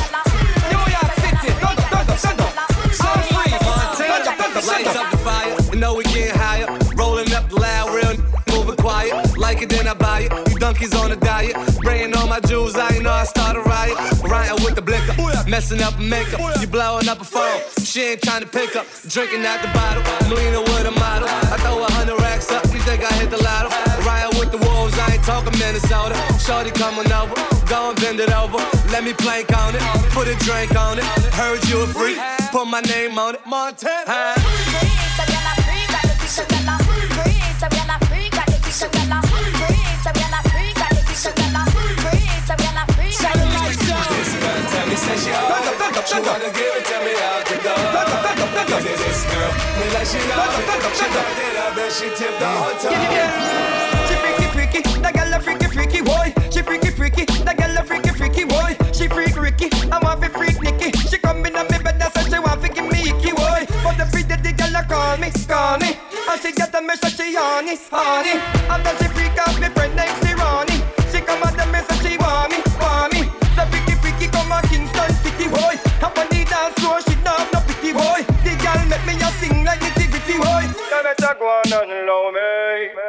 New 0.70 0.86
York 0.94 1.12
City. 1.18 1.50
Thunder, 1.58 1.86
thunder, 1.90 2.14
thunder. 2.14 2.50
Sound 2.94 3.26
free. 3.26 3.50
Thunder, 3.98 4.34
thunder, 4.38 5.00
up 5.00 5.10
the 5.10 5.18
fire, 5.18 5.76
know 5.76 5.96
we 5.96 6.04
higher. 6.30 6.68
Rolling 6.96 7.34
up 7.34 7.52
loud, 7.52 7.90
real 7.90 8.14
moving 8.54 8.76
quiet. 8.76 9.36
Like 9.36 9.64
it, 9.64 9.70
then 9.70 9.88
I 9.88 9.96
buy 9.96 10.30
it. 10.30 10.52
You 10.52 10.60
donkeys 10.60 10.94
on 10.94 11.12
a 11.12 11.16
diet. 11.16 11.56
Spraying 11.72 12.14
all 12.16 12.28
my 12.28 12.40
jewels, 12.42 12.76
I 12.76 12.94
ain't 12.94 13.04
know 13.04 13.12
I 13.12 13.24
start 13.24 13.58
a 13.58 13.62
riot. 13.62 13.98
Rioting 14.28 14.64
with 14.66 14.76
the 14.76 14.82
blicker, 14.82 15.16
messing 15.50 15.82
up 15.82 15.98
makeup. 16.00 16.40
You 16.60 16.68
blowing 16.68 17.08
up 17.08 17.22
a 17.22 17.24
phone, 17.24 17.62
she 17.84 18.02
ain't 18.12 18.22
trying 18.22 18.42
to 18.42 18.48
pick 18.48 18.76
up. 18.76 18.86
Drinking 19.08 19.46
out 19.46 19.62
the 19.62 19.72
bottle, 19.72 20.04
I'm 20.06 20.32
leaning 20.36 20.64
with 20.68 20.86
a 20.86 20.92
model. 20.92 21.28
I 21.28 21.56
throw 21.64 21.80
a 21.84 21.92
hundred 21.92 22.20
racks 22.20 22.52
up, 22.52 22.64
you 22.74 22.80
think 22.84 23.04
I 23.04 23.14
hit 23.16 23.30
the 23.30 23.42
lotto? 23.42 23.70
Riot 24.06 24.38
with 24.40 24.52
the 24.52 24.58
wolves, 24.58 24.98
I 25.00 25.14
ain't 25.16 25.24
talking 25.24 25.58
Minnesota. 25.58 26.16
Shorty 26.40 26.72
coming 26.72 27.12
over, 27.12 27.36
go 27.68 27.90
and 27.92 28.00
bend 28.02 28.20
it 28.20 28.32
over. 28.32 28.60
Let 28.92 29.04
me 29.04 29.14
plank 29.14 29.56
on 29.56 29.76
it, 29.76 29.82
put 30.12 30.28
a 30.28 30.36
drink 30.44 30.76
on 30.76 31.00
it. 31.00 31.06
Heard 31.32 31.64
you 31.70 31.82
a 31.82 31.88
freak, 31.88 32.18
put 32.52 32.66
my 32.68 32.82
name 32.82 33.18
on 33.18 33.36
it. 33.36 33.42
Montana. 33.46 34.36
Tell 34.36 34.36
me, 34.36 35.08
say 35.16 35.38
she 45.28 45.34
hard. 45.34 46.08
She 46.08 46.20
wanna 46.24 46.50
give 46.56 46.72
it 46.72 46.86
to 46.88 46.98
me 47.04 47.14
out 47.20 47.44
the 47.44 47.58
door. 47.60 47.76
Cause 48.72 48.86
it's 48.86 49.02
this 49.04 49.22
girl, 49.28 49.52
me 49.80 49.86
like 49.92 50.08
she 50.08 50.20
know 50.24 50.40
it. 50.48 50.68
She 50.96 51.06
turned 51.12 51.40
it 51.44 51.56
up 51.60 51.78
and 51.78 51.92
she 51.92 52.08
tipped 52.16 52.40
the 52.40 52.48
whole 52.48 52.78
time. 52.80 53.68
She 54.08 54.16
freaky 54.24 54.48
freaky, 54.56 54.82
that 55.02 55.14
girl 55.14 55.34
a 55.34 55.40
freaky 55.40 55.68
freaky 55.68 56.02
boy. 56.02 56.34
She 56.52 56.62
freaky 56.62 56.92
freaky, 56.92 57.26
that 57.44 57.58
girl 57.58 57.78
a 57.78 57.84
freaky 57.84 58.10
freaky 58.10 58.46
boy. 58.46 58.78
She 58.94 59.08
freak 59.08 59.36
Ricky, 59.38 59.70
I 59.92 60.00
want 60.02 60.22
to 60.24 60.30
freak 60.30 60.62
Nicky. 60.62 60.92
She 61.10 61.18
come 61.18 61.46
in 61.46 61.54
me 61.54 61.78
bed 61.84 62.02
and 62.02 62.34
she 62.34 62.40
want 62.40 62.62
to 62.64 62.70
give 62.70 62.88
me 62.90 63.10
icky 63.12 63.32
boy. 63.36 63.68
But 63.84 63.98
the 64.00 64.08
pretty 64.12 64.36
the 64.42 64.54
girl 64.54 64.76
a 64.76 64.84
call 64.88 65.18
me, 65.18 65.30
call 65.48 65.78
me. 65.78 65.98
And 66.30 66.42
she 66.42 66.52
get 66.52 66.74
a 66.74 66.82
message 66.82 67.16
she 67.16 67.36
honey, 67.36 67.78
honey. 67.92 68.40
After 68.72 68.94
she 69.04 69.10
freak 69.14 69.38
out 69.38 69.60
me 69.60 69.70
friend 69.70 69.97
go 81.40 81.46
on 81.46 81.74
and 81.74 82.08
love 82.08 82.34
me. 82.34 83.07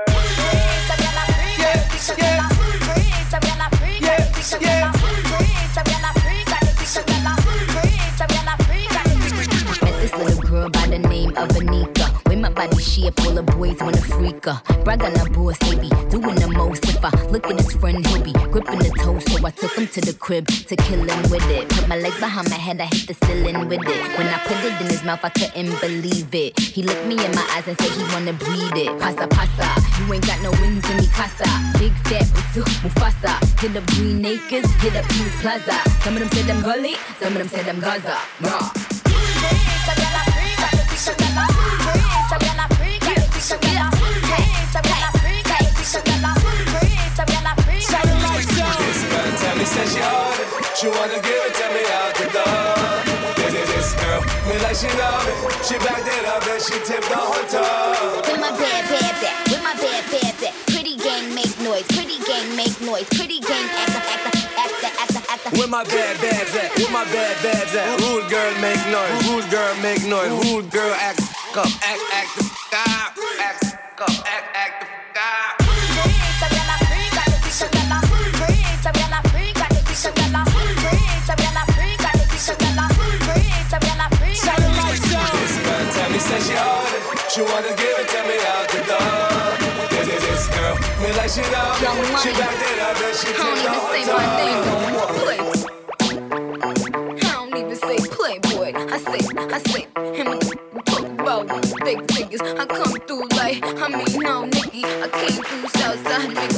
Girl 10.68 10.82
by 10.82 10.88
the 10.88 10.98
name 10.98 11.30
of 11.30 11.48
Onika. 11.56 12.06
With 12.28 12.40
my 12.40 12.50
body 12.50 12.78
shape, 12.78 13.18
all 13.24 13.32
the 13.32 13.42
boys 13.42 13.80
wanna 13.80 14.00
freak 14.00 14.44
her. 14.44 14.60
Brag 14.84 15.02
her 15.02 15.28
boss, 15.30 15.56
they 15.58 15.76
be 15.76 15.88
doing 16.10 16.34
the 16.34 16.48
most. 16.48 16.84
If 16.84 17.02
I 17.02 17.10
look 17.30 17.46
at 17.46 17.56
his 17.60 17.72
friend, 17.72 18.04
he'll 18.06 18.22
be 18.22 18.32
gripping 18.32 18.78
the 18.78 18.90
toe. 19.02 19.18
So 19.18 19.46
I 19.46 19.50
took 19.50 19.72
him 19.72 19.86
to 19.86 20.00
the 20.00 20.12
crib 20.14 20.46
to 20.46 20.76
kill 20.76 21.00
him 21.00 21.30
with 21.30 21.48
it. 21.50 21.68
Put 21.70 21.88
my 21.88 21.96
legs 21.96 22.18
behind 22.18 22.50
my 22.50 22.56
head, 22.56 22.80
I 22.80 22.84
hit 22.84 23.06
the 23.06 23.14
ceiling 23.26 23.68
with 23.68 23.80
it. 23.80 24.18
When 24.18 24.26
I 24.26 24.38
put 24.44 24.58
it 24.64 24.80
in 24.80 24.86
his 24.88 25.02
mouth, 25.04 25.20
I 25.22 25.30
couldn't 25.30 25.80
believe 25.80 26.34
it. 26.34 26.58
He 26.58 26.82
looked 26.82 27.06
me 27.06 27.14
in 27.24 27.32
my 27.34 27.46
eyes 27.54 27.66
and 27.66 27.78
said 27.80 27.92
he 27.92 28.02
wanna 28.12 28.34
breathe 28.34 28.76
it. 28.76 28.92
Pasa 29.00 29.26
pasa, 29.28 29.68
you 29.98 30.12
ain't 30.12 30.26
got 30.26 30.42
no 30.42 30.50
wings 30.60 30.84
in 30.90 30.96
me 30.98 31.06
casa. 31.08 31.48
Big 31.78 31.92
fat 32.08 32.28
Usu 32.36 32.62
Mufasa. 32.84 33.32
Hit 33.60 33.76
up 33.76 33.86
Green 33.96 34.24
Acres, 34.24 34.68
hit 34.82 34.96
up 34.96 35.08
Peace 35.08 35.40
Plaza. 35.40 35.76
Some 36.04 36.14
of 36.14 36.20
them 36.20 36.28
said 36.28 36.50
I'm 36.50 36.62
gully, 36.62 36.94
some 37.20 37.32
of 37.32 37.38
them 37.38 37.48
said 37.48 37.68
I'm 37.68 37.80
Gaza. 37.80 38.18
Raw. 38.42 40.27
She 50.78 50.86
wanna 50.86 51.18
give 51.20 51.42
it 51.42 51.54
to 51.58 51.66
me. 51.74 51.82
This, 53.36 53.66
this 53.68 53.94
girl, 53.98 54.22
me 54.46 54.56
like. 54.62 54.76
She 54.76 55.76
backed 55.78 56.06
it 56.06 56.24
up 56.24 56.46
and 56.46 56.62
she. 56.62 56.78
With 56.78 58.40
my 58.40 58.50
bad, 58.56 58.88
bad, 58.88 59.14
bad, 59.20 59.48
with 59.50 59.62
my 59.62 59.74
bad, 59.74 60.04
bad, 60.08 60.34
bad. 60.40 60.54
Pretty 60.68 60.96
gang 60.96 61.34
make 61.34 61.60
noise, 61.60 61.82
pretty 61.88 62.18
gang 62.24 62.56
make 62.56 62.80
noise, 62.80 63.08
pretty 63.10 63.27
where 65.58 65.66
my 65.66 65.82
bad 65.82 66.14
bads 66.22 66.54
at? 66.54 66.70
Where 66.78 66.92
my 66.92 67.02
bad 67.10 67.34
bads 67.42 67.74
at? 67.74 67.98
Rude 67.98 68.30
girl 68.30 68.54
make 68.62 68.78
noise. 68.94 69.26
Rude 69.26 69.50
girl 69.50 69.74
make 69.82 70.06
noise. 70.06 70.30
Rude 70.46 70.70
girl 70.70 70.94
act 70.94 71.18
up. 71.58 71.66
Act 71.82 71.98
act 72.14 72.38
the 72.38 72.44
up. 72.46 73.18
Act 73.42 73.64
up. 73.98 74.08
Act 74.22 74.54
act 74.54 74.80
the 74.82 74.86
stop. 75.10 75.58
Satellite 84.38 85.02
zone. 85.10 85.38
She 87.34 87.42
wanna 87.42 87.74
get 87.74 87.87
that 91.28 91.44
shit 91.44 91.54
up. 91.54 91.76
She 92.20 92.30
backed 92.32 92.62
it 92.62 92.78
up 92.78 92.96
and 92.96 93.16
she 93.16 93.26
took 93.28 93.36
the 93.36 93.68
whole 93.78 94.04
time. 94.04 94.28
I 97.16 97.32
don't 97.32 97.56
even 97.56 97.76
say 97.76 97.96
playboy. 98.08 98.72
I 98.74 98.98
say, 98.98 99.20
I 99.38 99.58
say, 99.58 99.82
him 100.16 100.28
and 100.28 100.40
talk 100.86 101.04
about 101.04 101.46
thick 101.84 101.98
niggas. 102.08 102.42
I 102.58 102.66
come 102.66 102.92
through 103.06 103.28
like, 103.36 103.62
I 103.62 103.88
mean, 103.88 104.22
no, 104.22 104.44
Nicky. 104.46 104.84
I 104.84 105.08
came 105.08 105.42
through 105.42 105.68
Southside, 105.68 106.30
nigga. 106.30 106.57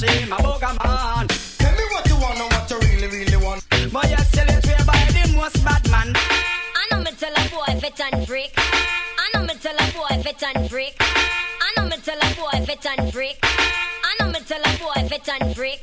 machine, 0.00 0.32
a 0.32 0.36
bugger 0.36 0.84
man. 0.84 1.28
Tell 1.58 1.72
me 1.72 1.84
what 1.92 2.08
you 2.08 2.16
want 2.16 2.40
and 2.40 2.52
what 2.52 2.70
you 2.70 2.78
really, 2.78 3.08
really 3.08 3.36
want. 3.36 3.64
My 3.92 4.02
excellent 4.02 4.66
way 4.66 4.76
by 4.86 4.98
the 5.12 5.32
most 5.36 5.64
bad 5.64 5.90
man. 5.90 6.12
I 6.14 6.86
know 6.90 7.02
me 7.02 7.10
tell 7.12 7.32
a 7.32 7.48
boy 7.48 7.80
fit 7.80 8.00
and 8.00 8.26
freak. 8.26 8.52
I 8.56 9.28
know 9.34 9.42
me 9.42 9.54
tell 9.54 9.74
a 9.74 9.92
boy 9.92 10.22
fit 10.22 10.42
and 10.42 10.70
freak. 10.70 10.96
I 11.00 11.72
know 11.76 11.84
me 11.84 11.96
tell 12.02 12.18
a 12.18 12.34
boy 12.34 12.66
fit 12.66 12.86
and 12.86 13.12
freak. 13.12 13.38
I 13.42 14.16
know 14.20 14.28
me 14.28 14.40
tell 14.40 14.60
a 14.60 14.78
boy 14.78 15.08
fit 15.08 15.28
and 15.28 15.56
freak. 15.56 15.82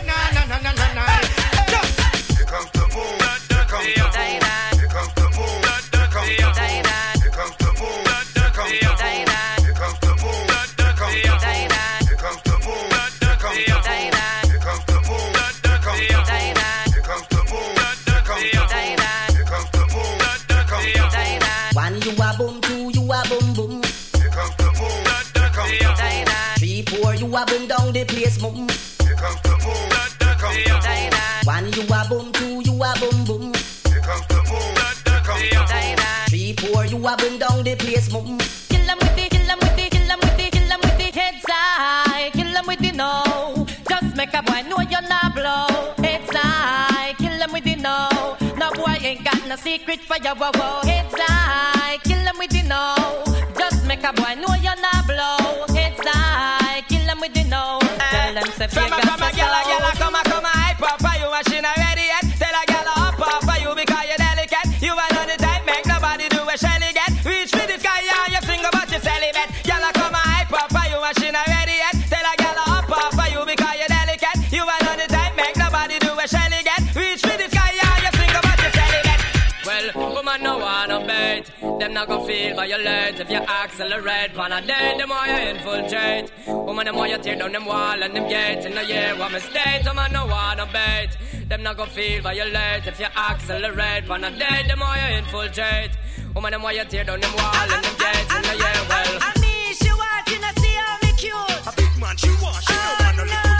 got 49.21 49.47
no 49.47 49.55
secret 49.55 49.99
for 50.01 50.17
your 50.17 50.35
wow 50.35 50.51
wow. 50.55 50.81
It's 50.83 51.13
like 51.13 52.03
kill 52.03 52.23
them 52.23 52.37
with 52.37 52.51
the 52.51 52.57
you 52.57 52.63
know. 52.63 52.95
Just 53.57 53.85
make 53.85 54.03
a 54.03 54.13
boy 54.13 54.35
know 54.41 54.55
you're 54.55 54.81
not 54.81 55.05
blow. 55.05 55.65
It's 55.69 55.99
like 56.03 56.87
kill 56.87 57.05
them 57.05 57.19
with 57.21 57.33
the 57.33 57.41
you 57.41 57.49
know. 57.49 57.79
Tell 57.81 58.33
them 58.33 58.47
say 58.57 58.67
fake 58.67 58.89
got 58.89 59.19
so. 59.19 59.90
then 81.91 81.97
I 81.97 82.05
go 82.05 82.23
feel 82.25 82.55
violent 82.55 83.19
if 83.19 83.29
you 83.29 83.37
accelerate. 83.37 84.33
Pan 84.33 84.51
a 84.53 84.61
day, 84.65 84.95
the 84.97 85.07
more 85.07 85.27
you 85.27 85.39
infiltrate. 85.51 86.31
Woman, 86.47 86.85
the 86.85 86.93
more 86.93 87.07
you 87.07 87.17
tear 87.17 87.35
down 87.35 87.51
them 87.51 87.65
wall 87.65 88.01
and 88.01 88.15
them 88.15 88.29
gates. 88.29 88.65
In 88.65 88.77
a 88.77 88.83
year, 88.83 89.13
what 89.17 89.31
mistake, 89.31 89.85
a 89.89 89.93
man 89.93 90.13
no 90.13 90.25
wanna 90.25 90.65
bait. 90.71 91.09
Them 91.49 91.63
not 91.63 91.75
go 91.77 91.85
feel 91.85 92.21
violent 92.21 92.87
if 92.87 92.99
you 92.99 93.07
accelerate. 93.29 94.07
Pan 94.07 94.23
a 94.23 94.31
day, 94.31 94.63
the 94.69 94.77
more 94.77 94.95
you 95.01 95.17
infiltrate. 95.17 95.91
Woman, 96.33 96.53
the 96.53 96.59
more 96.59 96.71
you 96.71 96.85
tear 96.85 97.03
down 97.03 97.19
them 97.19 97.33
wall 97.35 97.55
and 97.55 97.83
them 97.83 97.95
gates. 97.99 98.35
In 98.35 98.45
a 98.45 98.55
year, 98.63 98.81
well. 98.87 99.17
I 99.27 99.31
mean, 99.41 99.73
she 99.75 99.91
want 99.91 100.29
you 100.31 100.39
to 100.45 100.51
see 100.61 100.75
how 100.79 100.97
me 101.03 101.11
cute. 101.17 101.67
A 101.67 101.73
big 101.75 101.93
man, 101.99 102.15
she 102.15 102.29
want, 102.41 102.63
she 102.63 102.73
don't 102.73 102.99
want 103.01 103.17
no 103.17 103.23
oh, 103.27 103.50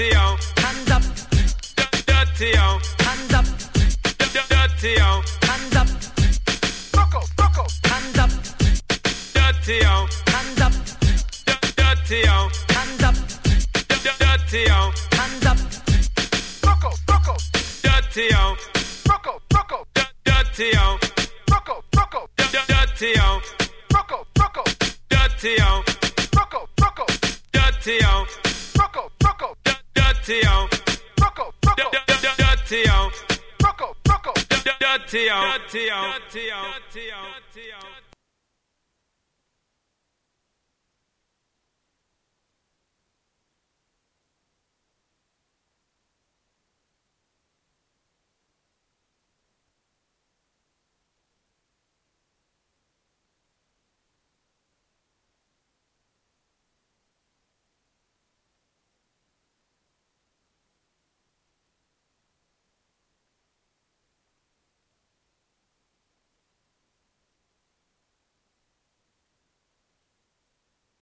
dirty, 0.00 0.14
yo. 0.14 0.36
Hands 0.56 0.90
up. 0.90 1.02
Dirty, 2.06 2.50
yo. 2.54 2.78
Hands 3.00 3.34
up. 3.34 3.44
Dirty, 4.48 4.94
yo. 4.96 5.22
Hands 5.42 5.76
up. 5.76 5.88
Buckle, 6.92 7.24
buckle. 7.36 7.66
Hands 7.84 8.18
up. 8.18 8.30
Dirty, 9.34 9.78
yo. 9.82 10.06
Hands 10.26 10.60
up. 10.60 10.72
Dirty, 11.76 12.20
yo. 12.24 12.59